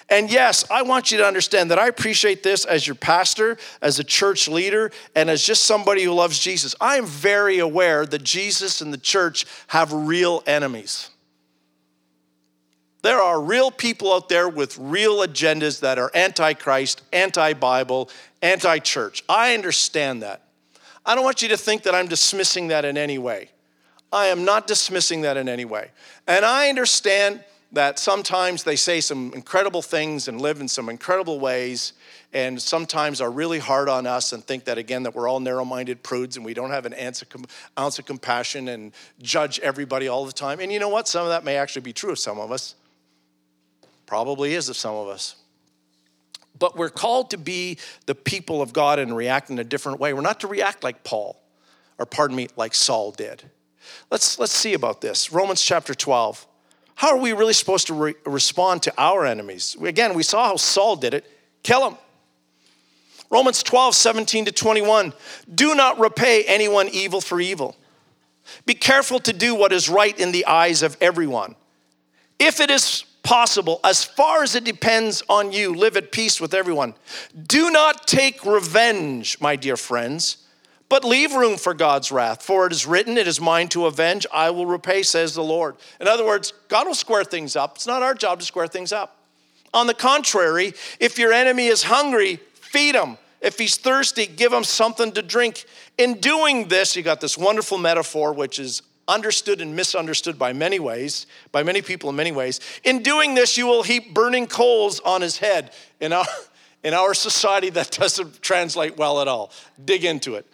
And 0.09 0.29
yes, 0.29 0.69
I 0.69 0.83
want 0.83 1.11
you 1.11 1.17
to 1.17 1.25
understand 1.25 1.71
that 1.71 1.79
I 1.79 1.87
appreciate 1.87 2.43
this 2.43 2.63
as 2.65 2.85
your 2.85 2.95
pastor, 2.95 3.57
as 3.81 3.97
a 3.97 4.03
church 4.03 4.47
leader, 4.47 4.91
and 5.15 5.29
as 5.29 5.43
just 5.43 5.63
somebody 5.63 6.03
who 6.03 6.13
loves 6.13 6.37
Jesus. 6.37 6.75
I 6.79 6.97
am 6.97 7.05
very 7.05 7.57
aware 7.57 8.05
that 8.05 8.23
Jesus 8.23 8.81
and 8.81 8.93
the 8.93 8.99
church 8.99 9.45
have 9.67 9.91
real 9.91 10.43
enemies. 10.45 11.09
There 13.01 13.19
are 13.19 13.41
real 13.41 13.71
people 13.71 14.13
out 14.13 14.29
there 14.29 14.49
with 14.49 14.77
real 14.79 15.17
agendas 15.17 15.79
that 15.81 15.97
are 15.99 16.11
anti 16.13 16.53
Christ, 16.53 17.03
anti 17.11 17.53
Bible, 17.53 18.09
anti 18.41 18.79
church. 18.79 19.23
I 19.29 19.53
understand 19.53 20.21
that. 20.23 20.43
I 21.05 21.13
don't 21.13 21.23
want 21.23 21.41
you 21.41 21.49
to 21.49 21.57
think 21.57 21.83
that 21.83 21.93
I'm 21.93 22.07
dismissing 22.07 22.69
that 22.69 22.83
in 22.83 22.97
any 22.97 23.17
way. 23.17 23.49
I 24.11 24.27
am 24.27 24.43
not 24.43 24.65
dismissing 24.65 25.21
that 25.21 25.37
in 25.37 25.47
any 25.47 25.65
way. 25.65 25.91
And 26.25 26.45
I 26.45 26.69
understand 26.69 27.43
that 27.75 27.99
sometimes 27.99 28.63
they 28.63 28.77
say 28.77 29.01
some 29.01 29.33
incredible 29.33 29.81
things 29.81 30.29
and 30.29 30.39
live 30.39 30.61
in 30.61 30.67
some 30.67 30.87
incredible 30.87 31.41
ways 31.41 31.91
and 32.31 32.61
sometimes 32.61 33.19
are 33.19 33.29
really 33.29 33.59
hard 33.59 33.89
on 33.89 34.07
us 34.07 34.31
and 34.31 34.41
think 34.45 34.63
that 34.63 34.77
again 34.77 35.03
that 35.03 35.13
we're 35.13 35.27
all 35.27 35.41
narrow-minded 35.41 36.01
prudes 36.01 36.37
and 36.37 36.45
we 36.45 36.53
don't 36.53 36.71
have 36.71 36.85
an 36.85 36.95
ounce 37.77 37.99
of 37.99 38.05
compassion 38.05 38.69
and 38.69 38.93
judge 39.21 39.59
everybody 39.59 40.07
all 40.07 40.25
the 40.25 40.31
time. 40.31 40.61
And 40.61 40.71
you 40.71 40.79
know 40.79 40.87
what? 40.87 41.05
Some 41.05 41.23
of 41.23 41.29
that 41.29 41.43
may 41.43 41.57
actually 41.57 41.81
be 41.81 41.91
true 41.91 42.11
of 42.11 42.19
some 42.19 42.39
of 42.39 42.49
us. 42.49 42.75
Probably 44.05 44.53
is 44.53 44.69
of 44.69 44.77
some 44.77 44.95
of 44.95 45.09
us. 45.09 45.35
But 46.57 46.77
we're 46.77 46.89
called 46.89 47.31
to 47.31 47.37
be 47.37 47.77
the 48.05 48.15
people 48.15 48.61
of 48.61 48.71
god 48.71 48.99
and 48.99 49.13
react 49.13 49.49
in 49.49 49.59
a 49.59 49.65
different 49.65 49.99
way. 49.99 50.13
We're 50.13 50.21
not 50.21 50.39
to 50.39 50.47
react 50.47 50.81
like 50.81 51.03
paul 51.03 51.41
or 51.99 52.05
pardon 52.05 52.37
me 52.37 52.47
like 52.55 52.73
saul 52.73 53.11
did. 53.11 53.43
Let's 54.09 54.39
let's 54.39 54.53
see 54.53 54.75
about 54.75 55.01
this. 55.01 55.33
Romans 55.33 55.61
chapter 55.61 55.93
12 55.93 56.47
how 56.95 57.09
are 57.09 57.17
we 57.17 57.33
really 57.33 57.53
supposed 57.53 57.87
to 57.87 57.93
re- 57.93 58.15
respond 58.25 58.83
to 58.83 58.93
our 58.97 59.25
enemies? 59.25 59.75
Again, 59.81 60.13
we 60.13 60.23
saw 60.23 60.47
how 60.47 60.55
Saul 60.55 60.95
did 60.95 61.13
it 61.13 61.25
kill 61.61 61.81
them. 61.81 61.97
Romans 63.29 63.63
12, 63.63 63.95
17 63.95 64.45
to 64.45 64.51
21. 64.51 65.13
Do 65.53 65.75
not 65.75 65.99
repay 65.99 66.43
anyone 66.45 66.87
evil 66.89 67.21
for 67.21 67.39
evil. 67.39 67.75
Be 68.65 68.75
careful 68.75 69.19
to 69.19 69.33
do 69.33 69.55
what 69.55 69.73
is 69.73 69.89
right 69.89 70.17
in 70.17 70.31
the 70.31 70.45
eyes 70.45 70.83
of 70.83 70.95
everyone. 71.01 71.55
If 72.39 72.59
it 72.59 72.69
is 72.69 73.03
possible, 73.23 73.79
as 73.83 74.03
far 74.03 74.43
as 74.43 74.55
it 74.55 74.63
depends 74.63 75.23
on 75.27 75.51
you, 75.51 75.73
live 75.73 75.97
at 75.97 76.11
peace 76.11 76.39
with 76.39 76.53
everyone. 76.53 76.93
Do 77.47 77.71
not 77.71 78.07
take 78.07 78.45
revenge, 78.45 79.41
my 79.41 79.55
dear 79.55 79.75
friends, 79.75 80.44
but 80.89 81.03
leave 81.03 81.33
room 81.33 81.57
for 81.57 81.73
God's 81.73 82.11
wrath. 82.11 82.43
For 82.43 82.67
it 82.67 82.71
is 82.71 82.85
written, 82.85 83.17
It 83.17 83.27
is 83.27 83.41
mine 83.41 83.67
to 83.69 83.85
avenge, 83.85 84.25
I 84.31 84.51
will 84.51 84.65
repay, 84.65 85.03
says 85.03 85.33
the 85.33 85.43
Lord. 85.43 85.75
In 85.99 86.07
other 86.07 86.25
words, 86.25 86.53
God 86.67 86.87
will 86.87 86.95
square 86.95 87.23
things 87.23 87.55
up. 87.55 87.75
It's 87.75 87.87
not 87.87 88.03
our 88.03 88.13
job 88.13 88.39
to 88.39 88.45
square 88.45 88.67
things 88.67 88.93
up. 88.93 89.17
On 89.73 89.87
the 89.87 89.93
contrary, 89.93 90.73
if 90.99 91.17
your 91.17 91.33
enemy 91.33 91.67
is 91.67 91.83
hungry, 91.83 92.39
feed 92.53 92.95
him. 92.95 93.17
If 93.41 93.59
he's 93.59 93.77
thirsty, 93.77 94.25
give 94.25 94.53
him 94.53 94.63
something 94.63 95.11
to 95.11 95.21
drink. 95.21 95.65
In 95.97 96.19
doing 96.19 96.67
this, 96.67 96.95
you 96.95 97.03
got 97.03 97.21
this 97.21 97.37
wonderful 97.37 97.77
metaphor, 97.77 98.33
which 98.33 98.57
is 98.57 98.81
understood 99.07 99.61
and 99.61 99.75
misunderstood 99.75 100.39
by 100.39 100.53
many 100.53 100.79
ways, 100.79 101.27
by 101.51 101.61
many 101.61 101.81
people 101.81 102.09
in 102.09 102.15
many 102.15 102.31
ways. 102.31 102.59
In 102.83 103.03
doing 103.03 103.35
this, 103.35 103.57
you 103.57 103.67
will 103.67 103.83
heap 103.83 104.13
burning 104.13 104.47
coals 104.47 104.99
on 105.01 105.21
his 105.21 105.37
head. 105.37 105.71
In 105.99 106.13
our, 106.13 106.25
in 106.83 106.93
our 106.93 107.13
society, 107.13 107.69
that 107.71 107.91
doesn't 107.91 108.41
translate 108.41 108.97
well 108.97 109.21
at 109.21 109.27
all. 109.27 109.51
Dig 109.83 110.05
into 110.05 110.35
it. 110.35 110.45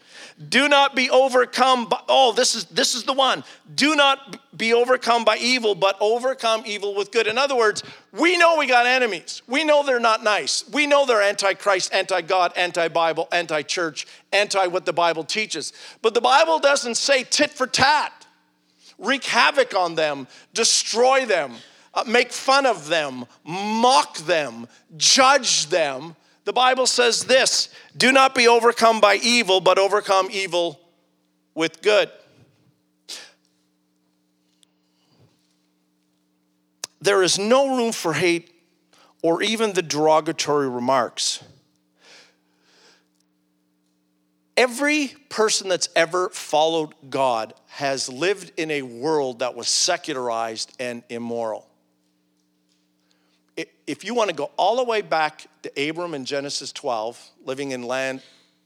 Do 0.50 0.68
not 0.68 0.96
be 0.96 1.10
overcome 1.10 1.86
by, 1.86 2.02
oh, 2.08 2.34
this 2.34 2.56
is, 2.56 2.66
this 2.66 2.96
is 2.96 3.04
the 3.04 3.14
one. 3.14 3.44
Do 3.76 3.96
not 3.96 4.58
be 4.58 4.74
overcome 4.74 5.24
by 5.24 5.38
evil, 5.38 5.76
but 5.76 5.98
overcome 6.00 6.64
evil 6.66 6.96
with 6.96 7.12
good. 7.12 7.28
In 7.28 7.38
other 7.38 7.56
words, 7.56 7.84
we 8.12 8.38
know 8.38 8.58
we 8.58 8.68
got 8.68 8.86
enemies. 8.86 9.42
We 9.48 9.64
know 9.64 9.84
they're 9.84 10.00
not 10.00 10.24
nice. 10.24 10.68
We 10.72 10.88
know 10.88 11.06
they're 11.06 11.22
anti 11.22 11.54
Christ, 11.54 11.94
anti 11.94 12.22
God, 12.22 12.54
anti 12.56 12.88
Bible, 12.88 13.28
anti 13.32 13.62
church, 13.62 14.08
anti 14.32 14.68
what 14.68 14.86
the 14.86 14.94
Bible 14.94 15.24
teaches. 15.24 15.74
But 16.02 16.14
the 16.14 16.22
Bible 16.22 16.60
doesn't 16.60 16.96
say 16.96 17.24
tit 17.24 17.52
for 17.52 17.68
tat, 17.68 18.26
wreak 18.98 19.24
havoc 19.24 19.76
on 19.76 19.96
them, 19.96 20.28
destroy 20.54 21.26
them, 21.26 21.54
uh, 21.94 22.04
make 22.08 22.32
fun 22.32 22.66
of 22.66 22.88
them, 22.88 23.26
mock 23.44 24.18
them, 24.20 24.68
judge 24.98 25.68
them. 25.68 26.16
The 26.44 26.54
Bible 26.54 26.88
says 26.88 27.24
this 27.26 27.70
do 27.96 28.12
not 28.12 28.34
be 28.34 28.48
overcome 28.48 29.00
by 29.00 29.16
evil, 29.16 29.62
but 29.62 29.78
overcome 29.78 30.30
evil 30.32 30.80
with 31.54 31.82
good. 31.82 32.10
There 37.02 37.24
is 37.24 37.40
no 37.40 37.78
room 37.78 37.92
for 37.92 38.14
hate 38.14 38.52
or 39.24 39.42
even 39.42 39.74
the 39.74 39.82
derogatory 39.82 40.70
remarks. 40.70 41.44
Every 44.56 45.08
person 45.30 45.70
that's 45.70 45.90
ever 45.96 46.30
followed 46.30 46.94
God 47.10 47.56
has 47.68 48.08
lived 48.08 48.52
in 48.58 48.70
a 48.70 48.84
world 48.84 49.40
that 49.40 49.56
was 49.56 49.68
secularized 49.68 50.72
and 50.80 51.02
immoral 51.10 51.71
if 53.58 54.04
you 54.04 54.14
want 54.14 54.30
to 54.30 54.36
go 54.36 54.52
all 54.58 54.78
the 54.78 54.84
way 54.84 55.02
back 55.02 55.48
to 55.64 55.90
Abram 55.90 56.14
in 56.14 56.26
Genesis 56.26 56.72
12, 56.72 57.32
living 57.46 57.72
in 57.72 57.84
land 57.84 58.22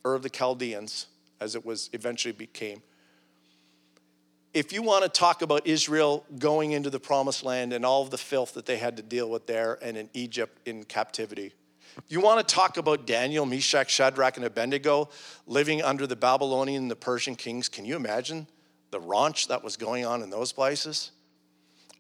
Ur 0.06 0.16
of 0.16 0.22
the 0.22 0.30
Chaldeans, 0.30 1.08
as 1.40 1.56
it 1.56 1.66
was 1.66 1.90
eventually 1.94 2.32
became, 2.32 2.82
if 4.54 4.72
you 4.72 4.82
want 4.82 5.04
to 5.04 5.10
talk 5.10 5.42
about 5.42 5.68
Israel 5.68 6.24
going 6.40 6.72
into 6.72 6.90
the 6.90 7.00
promised 7.00 7.44
land 7.44 7.74
and 7.74 7.86
all 7.86 8.04
of 8.04 8.10
the 8.10 8.18
filth 8.18 8.54
that 8.54 8.66
they 8.66 8.78
had 8.78 8.96
to 8.98 9.04
deal 9.04 9.30
with 9.30 9.48
there 9.48 9.78
and 9.82 9.98
in 9.98 10.10
Egypt 10.14 10.58
in 10.66 10.86
captivity, 10.86 11.54
you 12.08 12.22
want 12.22 12.46
to 12.46 12.56
talk 12.56 12.78
about 12.78 13.06
Daniel, 13.06 13.46
Meshach, 13.46 13.90
Shadrach, 13.90 14.38
and 14.38 14.46
Abednego 14.46 15.10
living 15.48 15.82
under 15.82 16.08
the 16.08 16.16
Babylonian 16.16 16.84
and 16.84 16.92
the 16.92 16.96
Persian 16.96 17.36
kings? 17.36 17.68
Can 17.68 17.86
you 17.86 17.96
imagine 17.96 18.48
the 18.92 19.00
raunch 19.00 19.48
that 19.48 19.64
was 19.64 19.76
going 19.76 20.06
on 20.06 20.22
in 20.22 20.30
those 20.30 20.52
places? 20.52 21.12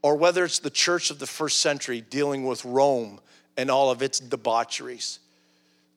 Or 0.06 0.15
whether 0.15 0.46
it's 0.46 0.60
the 0.60 0.70
church 0.70 1.10
of 1.10 1.18
the 1.18 1.26
first 1.26 1.62
century 1.62 2.00
dealing 2.00 2.46
with 2.46 2.63
Rome 2.63 3.20
and 3.58 3.72
all 3.72 3.89
of 3.89 4.04
its 4.04 4.20
debaucheries. 4.20 5.18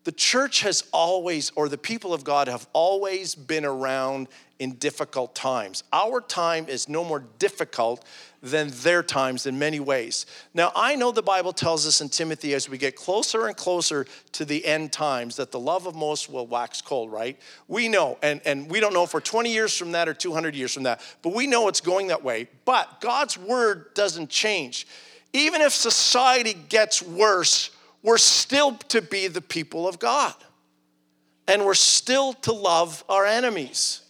The 0.04 0.12
church 0.12 0.62
has 0.62 0.82
always, 0.94 1.52
or 1.56 1.68
the 1.68 1.76
people 1.76 2.14
of 2.14 2.24
God 2.24 2.48
have 2.48 2.66
always 2.72 3.34
been 3.34 3.66
around 3.66 4.28
in 4.58 4.72
difficult 4.72 5.34
times. 5.34 5.84
Our 5.92 6.20
time 6.20 6.68
is 6.68 6.88
no 6.88 7.04
more 7.04 7.24
difficult 7.38 8.04
than 8.42 8.70
their 8.82 9.02
times 9.02 9.46
in 9.46 9.58
many 9.58 9.80
ways. 9.80 10.26
Now, 10.54 10.72
I 10.74 10.96
know 10.96 11.12
the 11.12 11.22
Bible 11.22 11.52
tells 11.52 11.86
us 11.86 12.00
in 12.00 12.08
Timothy 12.08 12.54
as 12.54 12.68
we 12.68 12.78
get 12.78 12.96
closer 12.96 13.46
and 13.46 13.56
closer 13.56 14.06
to 14.32 14.44
the 14.44 14.64
end 14.64 14.92
times 14.92 15.36
that 15.36 15.50
the 15.50 15.60
love 15.60 15.86
of 15.86 15.94
most 15.94 16.28
will 16.28 16.46
wax 16.46 16.80
cold, 16.80 17.12
right? 17.12 17.38
We 17.68 17.88
know, 17.88 18.18
and, 18.22 18.40
and 18.44 18.70
we 18.70 18.80
don't 18.80 18.92
know 18.92 19.04
if 19.04 19.14
we're 19.14 19.20
20 19.20 19.52
years 19.52 19.76
from 19.76 19.92
that 19.92 20.08
or 20.08 20.14
200 20.14 20.54
years 20.54 20.72
from 20.72 20.84
that, 20.84 21.00
but 21.22 21.34
we 21.34 21.46
know 21.46 21.68
it's 21.68 21.80
going 21.80 22.08
that 22.08 22.22
way. 22.22 22.48
But 22.64 23.00
God's 23.00 23.38
word 23.38 23.94
doesn't 23.94 24.30
change. 24.30 24.86
Even 25.32 25.60
if 25.60 25.72
society 25.72 26.54
gets 26.68 27.02
worse, 27.02 27.70
we're 28.02 28.18
still 28.18 28.72
to 28.88 29.02
be 29.02 29.28
the 29.28 29.40
people 29.40 29.86
of 29.86 29.98
God. 29.98 30.34
And 31.46 31.64
we're 31.64 31.74
still 31.74 32.34
to 32.34 32.52
love 32.52 33.04
our 33.08 33.24
enemies. 33.24 34.02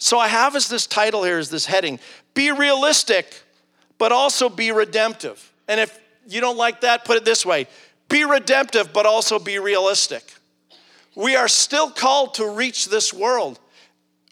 So 0.00 0.18
I 0.18 0.28
have 0.28 0.56
as 0.56 0.68
this 0.68 0.86
title 0.86 1.24
here 1.24 1.38
is 1.38 1.50
this 1.50 1.66
heading 1.66 2.00
be 2.32 2.50
realistic, 2.50 3.42
but 3.98 4.12
also 4.12 4.48
be 4.48 4.72
redemptive. 4.72 5.52
And 5.68 5.78
if 5.78 6.00
you 6.26 6.40
don't 6.40 6.56
like 6.56 6.80
that, 6.80 7.04
put 7.04 7.16
it 7.16 7.24
this 7.24 7.46
way 7.46 7.68
be 8.08 8.24
redemptive, 8.24 8.92
but 8.92 9.06
also 9.06 9.38
be 9.38 9.58
realistic. 9.58 10.24
We 11.14 11.36
are 11.36 11.48
still 11.48 11.90
called 11.90 12.34
to 12.34 12.48
reach 12.48 12.88
this 12.88 13.12
world. 13.12 13.60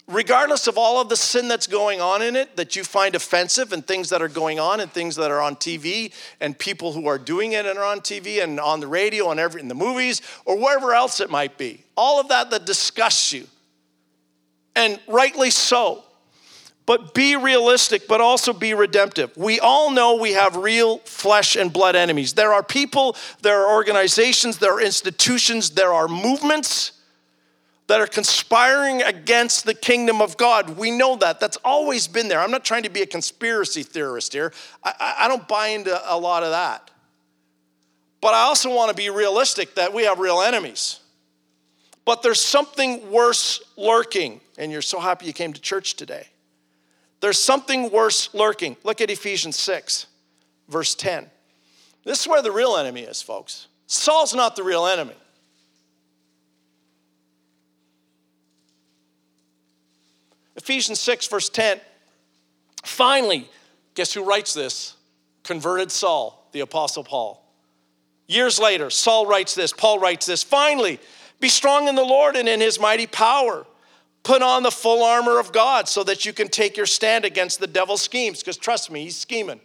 Regardless 0.07 0.65
of 0.65 0.75
all 0.75 0.99
of 0.99 1.07
the 1.07 1.15
sin 1.15 1.47
that's 1.47 1.67
going 1.67 2.01
on 2.01 2.23
in 2.23 2.35
it 2.35 2.55
that 2.55 2.75
you 2.75 2.83
find 2.83 3.13
offensive 3.13 3.71
and 3.71 3.85
things 3.85 4.09
that 4.09 4.23
are 4.23 4.27
going 4.27 4.59
on 4.59 4.79
and 4.79 4.91
things 4.91 5.15
that 5.17 5.29
are 5.29 5.39
on 5.39 5.55
TV 5.55 6.11
and 6.41 6.57
people 6.57 6.93
who 6.93 7.05
are 7.05 7.19
doing 7.19 7.51
it 7.51 7.67
and 7.67 7.77
are 7.77 7.85
on 7.85 7.99
TV 7.99 8.43
and 8.43 8.59
on 8.59 8.79
the 8.79 8.87
radio 8.87 9.29
and 9.29 9.39
every 9.39 9.61
in 9.61 9.67
the 9.67 9.75
movies 9.75 10.23
or 10.45 10.57
wherever 10.57 10.95
else 10.95 11.19
it 11.19 11.29
might 11.29 11.59
be. 11.59 11.83
All 11.95 12.19
of 12.19 12.29
that 12.29 12.49
that 12.49 12.65
disgusts 12.65 13.31
you. 13.31 13.45
And 14.79 14.99
rightly 15.07 15.51
so 15.51 16.03
but 16.89 17.13
be 17.13 17.35
realistic, 17.35 18.07
but 18.07 18.19
also 18.19 18.51
be 18.51 18.73
redemptive. 18.73 19.37
We 19.37 19.59
all 19.59 19.91
know 19.91 20.15
we 20.15 20.33
have 20.33 20.55
real 20.55 20.97
flesh 21.05 21.55
and 21.55 21.71
blood 21.71 21.95
enemies. 21.95 22.33
There 22.33 22.51
are 22.51 22.63
people, 22.63 23.15
there 23.43 23.61
are 23.61 23.75
organizations, 23.75 24.57
there 24.57 24.73
are 24.73 24.81
institutions, 24.81 25.69
there 25.69 25.93
are 25.93 26.07
movements 26.07 26.93
that 27.85 28.01
are 28.01 28.07
conspiring 28.07 29.03
against 29.03 29.67
the 29.67 29.75
kingdom 29.75 30.19
of 30.19 30.35
God. 30.35 30.79
We 30.79 30.89
know 30.89 31.15
that. 31.17 31.39
That's 31.39 31.57
always 31.57 32.07
been 32.07 32.27
there. 32.27 32.39
I'm 32.39 32.49
not 32.49 32.65
trying 32.65 32.81
to 32.81 32.89
be 32.89 33.03
a 33.03 33.05
conspiracy 33.05 33.83
theorist 33.83 34.33
here, 34.33 34.51
I, 34.83 35.13
I 35.19 35.27
don't 35.27 35.47
buy 35.47 35.67
into 35.67 36.01
a 36.11 36.17
lot 36.17 36.41
of 36.41 36.49
that. 36.49 36.89
But 38.19 38.33
I 38.33 38.41
also 38.45 38.73
want 38.73 38.89
to 38.89 38.95
be 38.95 39.11
realistic 39.11 39.75
that 39.75 39.93
we 39.93 40.05
have 40.05 40.17
real 40.17 40.41
enemies. 40.41 41.01
But 42.09 42.23
there's 42.23 42.43
something 42.43 43.11
worse 43.11 43.61
lurking, 43.77 44.41
and 44.57 44.71
you're 44.71 44.81
so 44.81 44.99
happy 44.99 45.27
you 45.27 45.33
came 45.33 45.53
to 45.53 45.61
church 45.61 45.93
today. 45.93 46.25
There's 47.19 47.37
something 47.37 47.91
worse 47.91 48.33
lurking. 48.33 48.77
Look 48.83 48.99
at 48.99 49.11
Ephesians 49.11 49.59
6, 49.59 50.07
verse 50.69 50.95
10. 50.95 51.27
This 52.05 52.21
is 52.21 52.27
where 52.27 52.41
the 52.41 52.51
real 52.51 52.77
enemy 52.77 53.01
is, 53.01 53.21
folks. 53.21 53.67
Saul's 53.85 54.33
not 54.33 54.55
the 54.55 54.63
real 54.63 54.87
enemy. 54.87 55.13
Ephesians 60.55 60.99
6, 60.99 61.27
verse 61.27 61.49
10. 61.49 61.79
Finally, 62.85 63.47
guess 63.93 64.11
who 64.11 64.23
writes 64.23 64.55
this? 64.55 64.95
Converted 65.43 65.91
Saul, 65.91 66.49
the 66.53 66.61
Apostle 66.61 67.03
Paul. 67.03 67.45
Years 68.25 68.59
later, 68.59 68.89
Saul 68.89 69.27
writes 69.27 69.53
this, 69.53 69.71
Paul 69.71 69.99
writes 69.99 70.25
this. 70.25 70.41
Finally, 70.41 70.99
be 71.39 71.49
strong 71.49 71.87
in 71.87 71.95
the 71.95 72.03
Lord 72.03 72.35
and 72.35 72.49
in 72.49 72.59
his 72.59 72.79
mighty 72.79 73.07
power. 73.07 73.65
Put 74.23 74.41
on 74.41 74.63
the 74.63 74.71
full 74.71 75.03
armor 75.03 75.39
of 75.39 75.53
God 75.53 75.87
so 75.87 76.03
that 76.03 76.25
you 76.25 76.33
can 76.33 76.49
take 76.49 76.75
your 76.75 76.85
stand 76.85 77.23
against 77.23 77.59
the 77.59 77.67
devil's 77.67 78.01
schemes, 78.01 78.39
because 78.39 78.57
trust 78.57 78.91
me, 78.91 79.03
he's 79.03 79.15
scheming. 79.15 79.61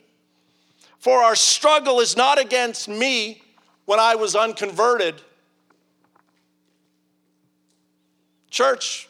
For 0.98 1.22
our 1.22 1.34
struggle 1.34 2.00
is 2.00 2.16
not 2.16 2.40
against 2.40 2.88
me 2.88 3.42
when 3.84 3.98
I 3.98 4.14
was 4.14 4.34
unconverted. 4.34 5.20
Church, 8.48 9.08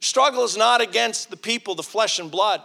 struggle 0.00 0.44
is 0.44 0.56
not 0.56 0.80
against 0.80 1.30
the 1.30 1.36
people, 1.36 1.74
the 1.74 1.82
flesh 1.82 2.18
and 2.18 2.30
blood, 2.30 2.62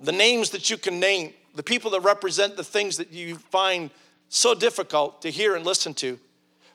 the 0.00 0.12
names 0.12 0.50
that 0.50 0.70
you 0.70 0.78
can 0.78 0.98
name, 0.98 1.34
the 1.54 1.62
people 1.62 1.90
that 1.90 2.00
represent 2.00 2.56
the 2.56 2.64
things 2.64 2.96
that 2.96 3.12
you 3.12 3.36
find 3.36 3.90
so 4.30 4.54
difficult 4.54 5.20
to 5.22 5.30
hear 5.30 5.54
and 5.54 5.66
listen 5.66 5.92
to. 5.92 6.18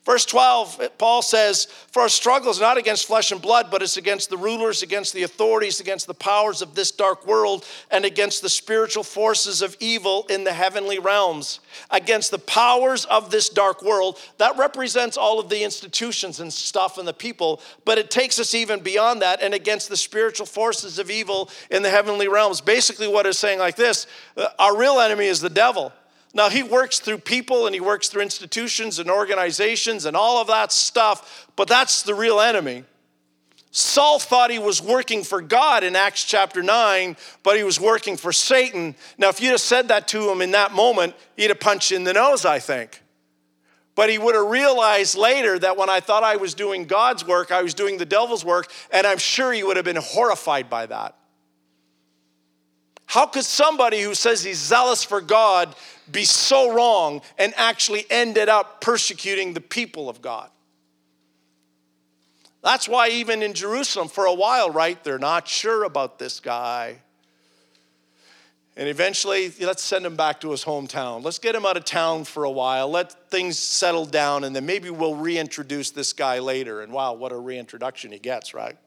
Verse 0.07 0.25
12, 0.25 0.91
Paul 0.97 1.21
says, 1.21 1.65
For 1.65 2.01
our 2.01 2.07
struggle 2.07 2.49
is 2.49 2.61
not 2.61 2.77
against 2.77 3.07
flesh 3.07 3.33
and 3.33 3.41
blood, 3.41 3.67
but 3.69 3.81
it's 3.81 3.97
against 3.97 4.29
the 4.29 4.37
rulers, 4.37 4.81
against 4.81 5.13
the 5.13 5.23
authorities, 5.23 5.81
against 5.81 6.07
the 6.07 6.13
powers 6.13 6.61
of 6.61 6.75
this 6.75 6.91
dark 6.91 7.27
world, 7.27 7.65
and 7.91 8.05
against 8.05 8.41
the 8.41 8.47
spiritual 8.47 9.03
forces 9.03 9.61
of 9.61 9.75
evil 9.81 10.25
in 10.29 10.45
the 10.45 10.53
heavenly 10.53 10.97
realms. 10.97 11.59
Against 11.91 12.31
the 12.31 12.39
powers 12.39 13.03
of 13.03 13.31
this 13.31 13.49
dark 13.49 13.83
world. 13.83 14.17
That 14.37 14.57
represents 14.57 15.17
all 15.17 15.41
of 15.41 15.49
the 15.49 15.61
institutions 15.61 16.39
and 16.39 16.53
stuff 16.53 16.97
and 16.97 17.05
the 17.05 17.13
people, 17.13 17.59
but 17.83 17.97
it 17.97 18.09
takes 18.09 18.39
us 18.39 18.53
even 18.53 18.79
beyond 18.79 19.21
that, 19.23 19.41
and 19.41 19.53
against 19.53 19.89
the 19.89 19.97
spiritual 19.97 20.45
forces 20.45 20.99
of 20.99 21.11
evil 21.11 21.49
in 21.69 21.83
the 21.83 21.89
heavenly 21.89 22.29
realms. 22.29 22.61
Basically, 22.61 23.09
what 23.09 23.25
it's 23.25 23.39
saying 23.39 23.59
like 23.59 23.75
this 23.75 24.07
uh, 24.37 24.47
our 24.57 24.77
real 24.77 25.01
enemy 25.01 25.25
is 25.25 25.41
the 25.41 25.49
devil. 25.49 25.91
Now, 26.33 26.49
he 26.49 26.61
works 26.61 26.99
through 26.99 27.19
people 27.19 27.65
and 27.65 27.73
he 27.73 27.81
works 27.81 28.09
through 28.09 28.21
institutions 28.21 28.99
and 28.99 29.09
organizations 29.09 30.05
and 30.05 30.15
all 30.15 30.41
of 30.41 30.47
that 30.47 30.71
stuff, 30.71 31.47
but 31.55 31.67
that's 31.67 32.03
the 32.03 32.13
real 32.13 32.39
enemy. 32.39 32.83
Saul 33.71 34.17
thought 34.19 34.49
he 34.49 34.59
was 34.59 34.81
working 34.81 35.23
for 35.23 35.41
God 35.41 35.83
in 35.83 35.95
Acts 35.95 36.23
chapter 36.23 36.63
9, 36.63 37.15
but 37.43 37.57
he 37.57 37.63
was 37.63 37.79
working 37.79 38.17
for 38.17 38.31
Satan. 38.31 38.95
Now, 39.17 39.29
if 39.29 39.41
you'd 39.41 39.51
have 39.51 39.61
said 39.61 39.89
that 39.89 40.07
to 40.09 40.31
him 40.31 40.41
in 40.41 40.51
that 40.51 40.71
moment, 40.71 41.15
he'd 41.35 41.49
have 41.49 41.59
punched 41.59 41.91
you 41.91 41.97
in 41.97 42.03
the 42.03 42.13
nose, 42.13 42.45
I 42.45 42.59
think. 42.59 43.01
But 43.93 44.09
he 44.09 44.17
would 44.17 44.35
have 44.35 44.47
realized 44.47 45.15
later 45.15 45.57
that 45.59 45.77
when 45.77 45.89
I 45.89 45.99
thought 45.99 46.23
I 46.23 46.35
was 46.37 46.53
doing 46.53 46.85
God's 46.85 47.25
work, 47.25 47.51
I 47.51 47.61
was 47.61 47.73
doing 47.73 47.97
the 47.97 48.05
devil's 48.05 48.45
work, 48.45 48.71
and 48.91 49.05
I'm 49.05 49.17
sure 49.17 49.51
he 49.51 49.63
would 49.63 49.75
have 49.75 49.85
been 49.85 49.95
horrified 49.95 50.69
by 50.69 50.85
that. 50.85 51.15
How 53.07 53.25
could 53.25 53.45
somebody 53.45 54.01
who 54.01 54.13
says 54.13 54.43
he's 54.43 54.59
zealous 54.59 55.03
for 55.03 55.21
God 55.21 55.73
be 56.11 56.23
so 56.23 56.73
wrong 56.73 57.21
and 57.37 57.53
actually 57.57 58.05
ended 58.09 58.49
up 58.49 58.81
persecuting 58.81 59.53
the 59.53 59.61
people 59.61 60.09
of 60.09 60.21
God? 60.21 60.49
That's 62.63 62.87
why, 62.87 63.09
even 63.09 63.43
in 63.43 63.53
Jerusalem, 63.53 64.07
for 64.07 64.25
a 64.25 64.33
while, 64.33 64.69
right, 64.69 65.01
they're 65.03 65.19
not 65.19 65.47
sure 65.47 65.83
about 65.83 66.19
this 66.19 66.39
guy. 66.39 66.97
And 68.75 68.87
eventually, 68.89 69.51
let's 69.61 69.81
send 69.83 70.05
him 70.05 70.15
back 70.15 70.41
to 70.41 70.51
his 70.51 70.63
hometown. 70.63 71.23
Let's 71.23 71.39
get 71.39 71.55
him 71.55 71.65
out 71.65 71.77
of 71.77 71.85
town 71.85 72.25
for 72.25 72.43
a 72.43 72.51
while. 72.51 72.89
Let 72.89 73.31
things 73.31 73.57
settle 73.57 74.05
down, 74.05 74.43
and 74.43 74.55
then 74.55 74.65
maybe 74.65 74.89
we'll 74.89 75.15
reintroduce 75.15 75.91
this 75.91 76.13
guy 76.13 76.39
later. 76.39 76.81
And 76.81 76.91
wow, 76.91 77.13
what 77.13 77.31
a 77.31 77.37
reintroduction 77.37 78.11
he 78.11 78.19
gets, 78.19 78.53
right? 78.53 78.77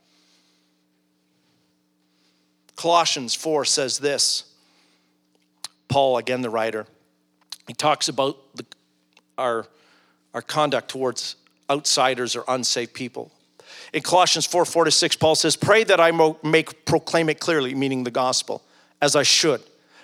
Colossians 2.77 3.35
4 3.35 3.65
says 3.65 3.99
this 3.99 4.45
Paul, 5.89 6.19
again, 6.19 6.41
the 6.41 6.51
writer, 6.51 6.87
he 7.71 7.75
talks 7.75 8.09
about 8.09 8.37
the, 8.57 8.67
our, 9.39 9.65
our 10.35 10.43
conduct 10.43 10.89
towards 10.89 11.37
outsiders 11.71 12.35
or 12.35 12.43
unsafe 12.49 12.93
people. 12.93 13.31
In 13.93 14.03
Colossians 14.03 14.45
4 14.45 14.65
4 14.65 14.87
to 14.87 14.91
6, 14.91 15.15
Paul 15.15 15.37
says, 15.37 15.55
Pray 15.55 15.85
that 15.85 16.01
I 16.01 16.11
may 16.43 16.65
proclaim 16.65 17.29
it 17.29 17.39
clearly, 17.39 17.77
meaning 17.77 18.03
the 18.03 18.11
gospel, 18.11 18.65
as 19.01 19.15
I 19.15 19.23
should. 19.23 19.63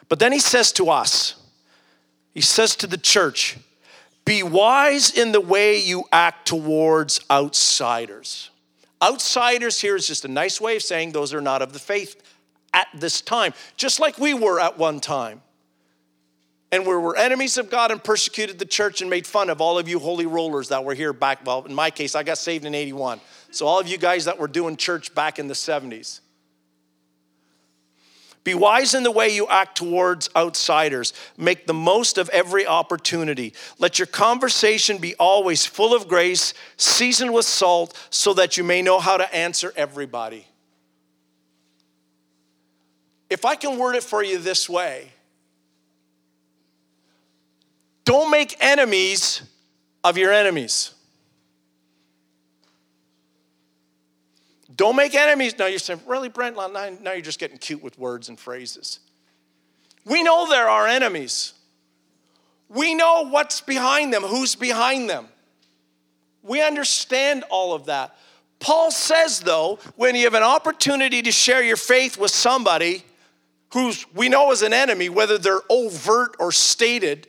But 0.09 0.21
then 0.21 0.31
he 0.31 0.39
says 0.39 0.71
to 0.75 0.91
us, 0.91 1.43
he 2.35 2.41
says 2.41 2.77
to 2.77 2.87
the 2.87 2.99
church, 2.99 3.59
Be 4.25 4.45
wise 4.45 5.11
in 5.11 5.33
the 5.33 5.41
way 5.41 5.81
you 5.81 6.05
act 6.13 6.47
towards 6.47 7.19
outsiders. 7.29 8.51
Outsiders 9.03 9.81
here 9.81 9.97
is 9.97 10.07
just 10.07 10.25
a 10.25 10.29
nice 10.29 10.61
way 10.61 10.77
of 10.77 10.83
saying 10.83 11.11
those 11.11 11.35
are 11.35 11.41
not 11.41 11.63
of 11.63 11.73
the 11.73 11.81
faith 11.81 12.23
at 12.73 12.87
this 12.95 13.21
time, 13.21 13.55
just 13.77 13.99
like 13.99 14.19
we 14.19 14.35
were 14.35 14.61
at 14.61 14.79
one 14.79 15.01
time. 15.01 15.43
And 16.77 16.87
we 16.87 16.95
were 16.95 17.17
enemies 17.17 17.57
of 17.57 17.71
God 17.71 17.91
and 17.91 18.05
persecuted 18.05 18.59
the 18.59 18.67
church 18.67 19.01
and 19.01 19.09
made 19.09 19.27
fun 19.27 19.49
of 19.49 19.63
all 19.63 19.79
of 19.79 19.89
you 19.89 19.99
holy 19.99 20.27
rollers 20.27 20.69
that 20.69 20.85
were 20.85 20.93
here 20.93 21.15
back. 21.15 21.47
Well, 21.47 21.65
in 21.65 21.75
my 21.75 21.91
case, 21.91 22.15
I 22.15 22.23
got 22.23 22.37
saved 22.37 22.67
in 22.67 22.75
81. 22.75 23.19
So, 23.51 23.67
all 23.67 23.81
of 23.81 23.89
you 23.89 23.97
guys 23.97 24.27
that 24.27 24.39
were 24.39 24.47
doing 24.47 24.77
church 24.77 25.15
back 25.15 25.39
in 25.39 25.49
the 25.49 25.55
70s. 25.55 26.21
Be 28.45 28.53
wise 28.53 28.93
in 28.93 29.05
the 29.05 29.11
way 29.11 29.31
you 29.31 29.49
act 29.49 29.79
towards 29.79 30.29
outsiders. 30.37 31.15
Make 31.39 31.67
the 31.67 31.73
most 31.73 32.19
of 32.19 32.29
every 32.29 32.67
opportunity. 32.67 33.55
Let 33.79 33.99
your 33.99 34.05
conversation 34.05 34.99
be 34.99 35.15
always 35.15 35.65
full 35.65 35.95
of 35.95 36.09
grace, 36.09 36.53
seasoned 36.77 37.33
with 37.33 37.47
salt, 37.47 37.99
so 38.11 38.35
that 38.35 38.59
you 38.59 38.65
may 38.65 38.83
know 38.83 39.01
how 39.01 39.17
to 39.17 39.35
answer 39.35 39.73
everybody 39.77 40.47
if 43.29 43.45
I 43.45 43.57
can 43.57 43.79
word 43.79 43.97
it 43.97 44.03
for 44.03 44.23
you 44.23 44.39
this 44.39 44.69
way 44.69 45.11
don't 48.07 48.31
make 48.31 48.57
enemies 48.61 49.43
of 50.03 50.17
your 50.17 50.33
enemies. 50.33 50.95
Don't 54.75 54.97
make 54.97 55.15
enemies. 55.15 55.59
Now 55.59 55.67
you're 55.67 55.79
saying, 55.79 56.01
really, 56.07 56.29
Brent? 56.31 56.57
Now 56.57 57.13
you're 57.13 57.21
just 57.21 57.39
getting 57.39 57.59
cute 57.59 57.83
with 57.83 57.99
words 57.99 58.29
and 58.29 58.39
phrases. 58.39 59.01
We 60.05 60.23
know 60.23 60.49
there 60.49 60.69
are 60.69 60.87
enemies. 60.87 61.55
We 62.69 62.95
know 62.95 63.29
what's 63.29 63.61
behind 63.61 64.13
them, 64.13 64.23
who's 64.23 64.55
behind 64.55 65.11
them. 65.11 65.29
We 66.43 66.63
understand 66.63 67.45
all 67.51 67.75
of 67.75 67.87
that. 67.87 68.17
Paul 68.61 68.91
says, 68.91 69.41
though, 69.41 69.79
when 69.97 70.15
you 70.15 70.25
have 70.25 70.35
an 70.35 70.43
opportunity 70.43 71.23
to 71.23 71.33
share 71.33 71.63
your 71.63 71.77
faith 71.77 72.19
with 72.19 72.31
somebody, 72.31 73.03
who's 73.73 74.07
we 74.15 74.29
know 74.29 74.53
is 74.53 74.63
an 74.63 74.73
enemy, 74.73 75.09
whether 75.09 75.39
they're 75.39 75.63
overt 75.69 76.37
or 76.39 76.53
stated, 76.53 77.27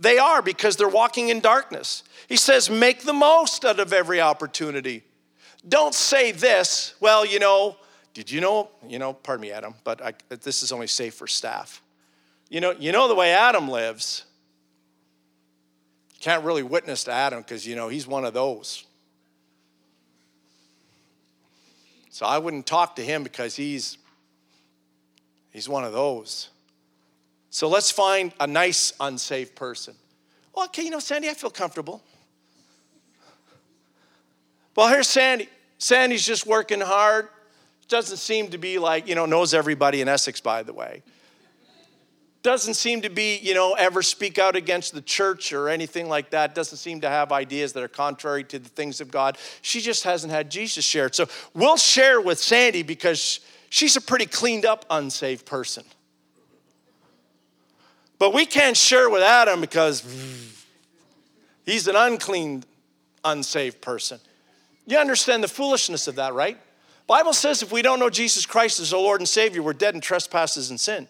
they 0.00 0.18
are 0.18 0.42
because 0.42 0.76
they're 0.76 0.88
walking 0.88 1.28
in 1.28 1.40
darkness. 1.40 2.02
He 2.28 2.36
says, 2.36 2.68
make 2.68 3.02
the 3.02 3.12
most 3.12 3.64
out 3.64 3.78
of 3.78 3.92
every 3.92 4.20
opportunity. 4.20 5.04
Don't 5.68 5.94
say 5.94 6.32
this, 6.32 6.94
well, 6.98 7.24
you 7.24 7.38
know, 7.38 7.76
did 8.14 8.30
you 8.30 8.40
know, 8.40 8.70
you 8.88 8.98
know, 8.98 9.12
pardon 9.12 9.42
me, 9.42 9.52
Adam, 9.52 9.74
but 9.84 10.02
I, 10.02 10.14
this 10.28 10.62
is 10.62 10.72
only 10.72 10.88
safe 10.88 11.14
for 11.14 11.26
staff. 11.28 11.82
You 12.48 12.60
know, 12.60 12.72
you 12.72 12.90
know 12.90 13.06
the 13.06 13.14
way 13.14 13.32
Adam 13.32 13.68
lives. 13.68 14.24
Can't 16.18 16.44
really 16.44 16.64
witness 16.64 17.04
to 17.04 17.12
Adam 17.12 17.42
because, 17.42 17.64
you 17.66 17.76
know, 17.76 17.88
he's 17.88 18.06
one 18.06 18.24
of 18.24 18.34
those. 18.34 18.84
So 22.10 22.26
I 22.26 22.38
wouldn't 22.38 22.66
talk 22.66 22.96
to 22.96 23.02
him 23.02 23.22
because 23.22 23.54
he's 23.54 23.96
He's 25.50 25.68
one 25.68 25.84
of 25.84 25.92
those. 25.92 26.49
So 27.50 27.68
let's 27.68 27.90
find 27.90 28.32
a 28.38 28.46
nice, 28.46 28.92
unsafe 29.00 29.54
person. 29.54 29.94
Well, 30.54 30.66
okay, 30.66 30.84
you 30.84 30.90
know, 30.90 31.00
Sandy, 31.00 31.28
I 31.28 31.34
feel 31.34 31.50
comfortable. 31.50 32.02
Well, 34.76 34.88
here's 34.88 35.08
Sandy. 35.08 35.48
Sandy's 35.78 36.24
just 36.24 36.46
working 36.46 36.80
hard. 36.80 37.28
Doesn't 37.88 38.18
seem 38.18 38.50
to 38.50 38.58
be 38.58 38.78
like, 38.78 39.08
you 39.08 39.16
know, 39.16 39.26
knows 39.26 39.52
everybody 39.52 40.00
in 40.00 40.08
Essex, 40.08 40.40
by 40.40 40.62
the 40.62 40.72
way. 40.72 41.02
Doesn't 42.42 42.74
seem 42.74 43.02
to 43.02 43.10
be, 43.10 43.36
you 43.38 43.52
know, 43.52 43.74
ever 43.74 44.00
speak 44.00 44.38
out 44.38 44.56
against 44.56 44.94
the 44.94 45.02
church 45.02 45.52
or 45.52 45.68
anything 45.68 46.08
like 46.08 46.30
that. 46.30 46.54
Doesn't 46.54 46.78
seem 46.78 47.00
to 47.02 47.08
have 47.08 47.32
ideas 47.32 47.72
that 47.74 47.82
are 47.82 47.88
contrary 47.88 48.44
to 48.44 48.58
the 48.58 48.68
things 48.68 49.00
of 49.00 49.10
God. 49.10 49.36
She 49.60 49.80
just 49.80 50.04
hasn't 50.04 50.32
had 50.32 50.50
Jesus 50.50 50.84
shared. 50.84 51.14
So 51.14 51.26
we'll 51.52 51.76
share 51.76 52.20
with 52.20 52.38
Sandy 52.38 52.82
because 52.82 53.40
she's 53.68 53.96
a 53.96 54.00
pretty 54.00 54.26
cleaned 54.26 54.64
up, 54.64 54.86
unsaved 54.88 55.44
person. 55.44 55.84
But 58.20 58.34
we 58.34 58.44
can't 58.44 58.76
share 58.76 59.08
with 59.08 59.22
Adam 59.22 59.62
because 59.62 60.04
he's 61.64 61.88
an 61.88 61.96
unclean, 61.96 62.64
unsaved 63.24 63.80
person. 63.80 64.20
You 64.86 64.98
understand 64.98 65.42
the 65.42 65.48
foolishness 65.48 66.06
of 66.06 66.16
that, 66.16 66.34
right? 66.34 66.58
Bible 67.06 67.32
says 67.32 67.62
if 67.62 67.72
we 67.72 67.80
don't 67.80 67.98
know 67.98 68.10
Jesus 68.10 68.44
Christ 68.44 68.78
as 68.78 68.92
our 68.92 69.00
Lord 69.00 69.22
and 69.22 69.28
Savior, 69.28 69.62
we're 69.62 69.72
dead 69.72 69.94
in 69.94 70.02
trespasses 70.02 70.68
and 70.68 70.78
sin. 70.78 71.08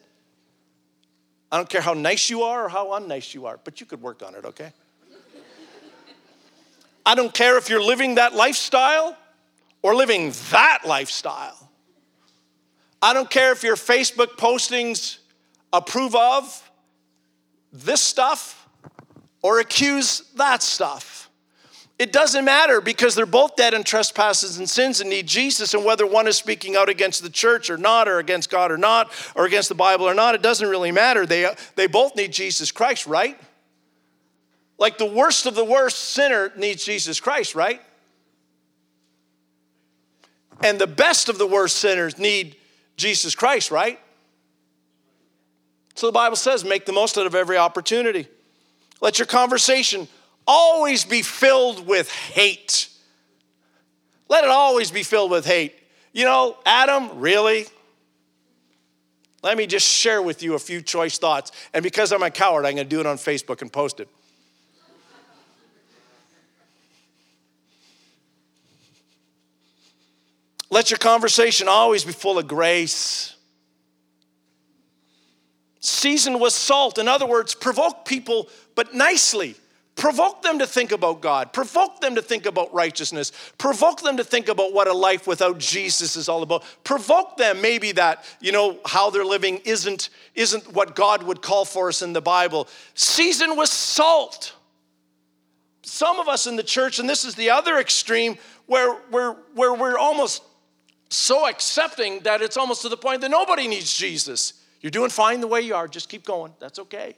I 1.50 1.56
don't 1.56 1.68
care 1.68 1.80
how 1.80 1.94
nice 1.94 2.30
you 2.30 2.42
are 2.44 2.66
or 2.66 2.68
how 2.68 2.90
unnice 2.90 3.34
you 3.34 3.46
are, 3.46 3.58
but 3.64 3.80
you 3.80 3.86
could 3.86 4.00
work 4.00 4.22
on 4.22 4.36
it, 4.36 4.44
okay? 4.44 4.72
I 7.04 7.16
don't 7.16 7.34
care 7.34 7.58
if 7.58 7.68
you're 7.68 7.82
living 7.82 8.14
that 8.14 8.36
lifestyle 8.36 9.16
or 9.82 9.96
living 9.96 10.32
that 10.52 10.82
lifestyle. 10.86 11.70
I 13.02 13.14
don't 13.14 13.28
care 13.28 13.50
if 13.50 13.64
your 13.64 13.74
Facebook 13.74 14.36
postings 14.36 15.18
approve 15.72 16.14
of 16.14 16.69
this 17.72 18.00
stuff 18.00 18.68
or 19.42 19.60
accuse 19.60 20.22
that 20.36 20.62
stuff. 20.62 21.30
It 21.98 22.12
doesn't 22.12 22.46
matter 22.46 22.80
because 22.80 23.14
they're 23.14 23.26
both 23.26 23.56
dead 23.56 23.74
in 23.74 23.84
trespasses 23.84 24.56
and 24.56 24.68
sins 24.68 25.02
and 25.02 25.10
need 25.10 25.26
Jesus. 25.26 25.74
And 25.74 25.84
whether 25.84 26.06
one 26.06 26.26
is 26.26 26.38
speaking 26.38 26.74
out 26.74 26.88
against 26.88 27.22
the 27.22 27.28
church 27.28 27.68
or 27.68 27.76
not, 27.76 28.08
or 28.08 28.18
against 28.18 28.48
God 28.48 28.72
or 28.72 28.78
not, 28.78 29.12
or 29.34 29.44
against 29.44 29.68
the 29.68 29.74
Bible 29.74 30.08
or 30.08 30.14
not, 30.14 30.34
it 30.34 30.40
doesn't 30.40 30.66
really 30.66 30.92
matter. 30.92 31.26
They, 31.26 31.46
they 31.76 31.86
both 31.86 32.16
need 32.16 32.32
Jesus 32.32 32.72
Christ, 32.72 33.06
right? 33.06 33.38
Like 34.78 34.96
the 34.96 35.04
worst 35.04 35.44
of 35.44 35.54
the 35.54 35.64
worst 35.64 35.98
sinner 35.98 36.50
needs 36.56 36.86
Jesus 36.86 37.20
Christ, 37.20 37.54
right? 37.54 37.82
And 40.62 40.78
the 40.78 40.86
best 40.86 41.28
of 41.28 41.36
the 41.36 41.46
worst 41.46 41.76
sinners 41.76 42.18
need 42.18 42.56
Jesus 42.96 43.34
Christ, 43.34 43.70
right? 43.70 44.00
So 45.94 46.06
the 46.06 46.12
Bible 46.12 46.36
says, 46.36 46.64
make 46.64 46.86
the 46.86 46.92
most 46.92 47.18
out 47.18 47.26
of 47.26 47.34
every 47.34 47.56
opportunity. 47.56 48.26
Let 49.00 49.18
your 49.18 49.26
conversation 49.26 50.08
always 50.46 51.04
be 51.04 51.22
filled 51.22 51.86
with 51.86 52.10
hate. 52.10 52.88
Let 54.28 54.44
it 54.44 54.50
always 54.50 54.90
be 54.90 55.02
filled 55.02 55.30
with 55.30 55.44
hate. 55.44 55.74
You 56.12 56.24
know, 56.24 56.56
Adam, 56.64 57.18
really? 57.18 57.66
Let 59.42 59.56
me 59.56 59.66
just 59.66 59.86
share 59.86 60.20
with 60.20 60.42
you 60.42 60.54
a 60.54 60.58
few 60.58 60.82
choice 60.82 61.18
thoughts. 61.18 61.50
And 61.72 61.82
because 61.82 62.12
I'm 62.12 62.22
a 62.22 62.30
coward, 62.30 62.66
I'm 62.66 62.74
going 62.74 62.86
to 62.86 62.90
do 62.90 63.00
it 63.00 63.06
on 63.06 63.16
Facebook 63.16 63.62
and 63.62 63.72
post 63.72 64.00
it. 64.00 64.08
Let 70.70 70.90
your 70.90 70.98
conversation 70.98 71.66
always 71.66 72.04
be 72.04 72.12
full 72.12 72.38
of 72.38 72.46
grace. 72.46 73.34
Seasoned 75.80 76.40
with 76.40 76.52
salt. 76.52 76.98
In 76.98 77.08
other 77.08 77.26
words, 77.26 77.54
provoke 77.54 78.04
people, 78.04 78.48
but 78.74 78.94
nicely. 78.94 79.56
Provoke 79.96 80.42
them 80.42 80.58
to 80.60 80.66
think 80.66 80.92
about 80.92 81.20
God. 81.20 81.52
Provoke 81.52 82.00
them 82.00 82.14
to 82.14 82.22
think 82.22 82.46
about 82.46 82.72
righteousness. 82.72 83.32
Provoke 83.58 84.00
them 84.00 84.16
to 84.16 84.24
think 84.24 84.48
about 84.48 84.72
what 84.72 84.88
a 84.88 84.94
life 84.94 85.26
without 85.26 85.58
Jesus 85.58 86.16
is 86.16 86.28
all 86.28 86.42
about. 86.42 86.64
Provoke 86.84 87.36
them 87.36 87.60
maybe 87.60 87.92
that, 87.92 88.24
you 88.40 88.50
know, 88.50 88.78
how 88.86 89.10
they're 89.10 89.24
living 89.24 89.60
isn't, 89.64 90.08
isn't 90.34 90.72
what 90.72 90.94
God 90.94 91.22
would 91.24 91.42
call 91.42 91.66
for 91.66 91.88
us 91.88 92.00
in 92.00 92.14
the 92.14 92.22
Bible. 92.22 92.66
Season 92.94 93.58
with 93.58 93.68
salt. 93.68 94.54
Some 95.82 96.18
of 96.18 96.28
us 96.28 96.46
in 96.46 96.56
the 96.56 96.62
church, 96.62 96.98
and 96.98 97.08
this 97.08 97.24
is 97.24 97.34
the 97.34 97.50
other 97.50 97.78
extreme, 97.78 98.38
where, 98.66 98.94
where, 99.10 99.32
where 99.54 99.74
we're 99.74 99.98
almost 99.98 100.42
so 101.10 101.46
accepting 101.48 102.20
that 102.20 102.40
it's 102.40 102.56
almost 102.56 102.82
to 102.82 102.88
the 102.88 102.96
point 102.96 103.20
that 103.20 103.30
nobody 103.30 103.66
needs 103.68 103.92
Jesus. 103.92 104.54
You're 104.80 104.90
doing 104.90 105.10
fine 105.10 105.40
the 105.40 105.46
way 105.46 105.60
you 105.60 105.74
are, 105.74 105.88
just 105.88 106.08
keep 106.08 106.24
going. 106.24 106.52
That's 106.58 106.78
okay. 106.78 107.16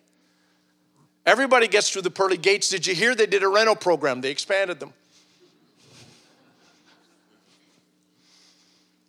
Everybody 1.25 1.69
gets 1.69 1.91
through 1.91 2.03
the 2.03 2.11
pearly 2.11 2.37
gates. 2.37 2.69
Did 2.69 2.87
you 2.87 2.95
hear 2.95 3.15
they 3.15 3.27
did 3.27 3.43
a 3.43 3.49
rental 3.49 3.77
program? 3.77 4.21
They 4.21 4.31
expanded 4.31 4.81
them. 4.81 4.93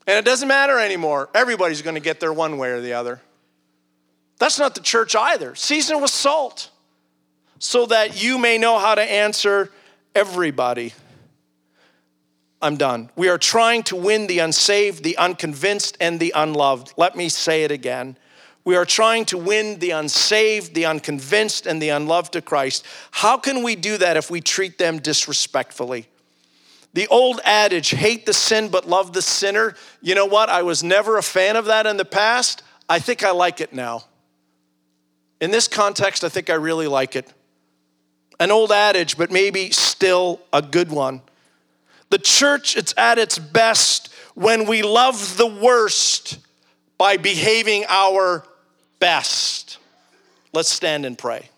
And 0.06 0.18
it 0.18 0.26
doesn't 0.26 0.48
matter 0.48 0.80
anymore. 0.80 1.30
Everybody's 1.34 1.82
going 1.82 1.96
to 1.96 2.02
get 2.02 2.20
there 2.20 2.34
one 2.34 2.58
way 2.58 2.72
or 2.72 2.82
the 2.82 2.94
other. 2.94 3.22
That's 4.38 4.60
not 4.60 4.76
the 4.76 4.82
church 4.82 5.16
either. 5.16 5.56
Season 5.56 6.02
with 6.02 6.12
salt 6.12 6.70
so 7.58 7.86
that 7.86 8.22
you 8.22 8.38
may 8.38 8.58
know 8.58 8.78
how 8.78 8.94
to 8.94 9.02
answer 9.02 9.72
everybody. 10.14 10.94
I'm 12.62 12.76
done. 12.78 13.10
We 13.16 13.30
are 13.30 13.38
trying 13.38 13.84
to 13.84 13.96
win 13.96 14.28
the 14.28 14.40
unsaved, 14.40 15.04
the 15.04 15.18
unconvinced, 15.18 15.98
and 16.00 16.20
the 16.20 16.34
unloved. 16.36 16.94
Let 16.98 17.16
me 17.16 17.30
say 17.30 17.64
it 17.64 17.72
again. 17.72 18.18
We 18.66 18.76
are 18.78 18.86
trying 18.86 19.26
to 19.26 19.38
win 19.38 19.80
the 19.80 19.92
unsaved, 19.92 20.74
the 20.74 20.86
unconvinced, 20.86 21.66
and 21.66 21.82
the 21.82 21.90
unloved 21.90 22.34
to 22.34 22.42
Christ. 22.42 22.86
How 23.12 23.38
can 23.38 23.62
we 23.62 23.76
do 23.76 23.98
that 23.98 24.16
if 24.16 24.32
we 24.32 24.40
treat 24.40 24.78
them 24.78 25.00
disrespectfully? 25.00 26.08
The 26.94 27.08
old 27.08 27.42
adage, 27.44 27.90
hate 27.90 28.26
the 28.26 28.34
sin 28.34 28.70
but 28.70 28.88
love 28.88 29.14
the 29.14 29.22
sinner, 29.22 29.76
you 30.02 30.16
know 30.16 30.28
what? 30.28 30.50
I 30.50 30.62
was 30.62 30.84
never 30.84 31.18
a 31.18 31.24
fan 31.24 31.56
of 31.56 31.66
that 31.66 31.88
in 31.88 31.98
the 31.98 32.06
past. 32.06 32.62
I 32.88 33.00
think 33.00 33.24
I 33.24 33.32
like 33.32 33.60
it 33.60 33.74
now. 33.74 34.06
In 35.42 35.52
this 35.52 35.68
context, 35.68 36.24
I 36.24 36.30
think 36.30 36.50
I 36.50 36.54
really 36.54 36.88
like 36.88 37.16
it. 37.16 37.34
An 38.40 38.52
old 38.52 38.72
adage, 38.72 39.18
but 39.18 39.32
maybe 39.32 39.72
still 39.72 40.40
a 40.54 40.62
good 40.62 40.92
one. 40.92 41.22
The 42.12 42.20
church, 42.20 42.78
it's 42.78 42.94
at 42.96 43.18
its 43.18 43.40
best 43.40 44.14
when 44.36 44.68
we 44.68 44.84
love 44.84 45.36
the 45.38 45.48
worst 45.48 46.38
by 46.98 47.18
behaving 47.18 47.86
our 47.90 48.46
best. 49.04 49.80
Let's 50.54 50.70
stand 50.70 51.06
and 51.06 51.18
pray. 51.18 51.50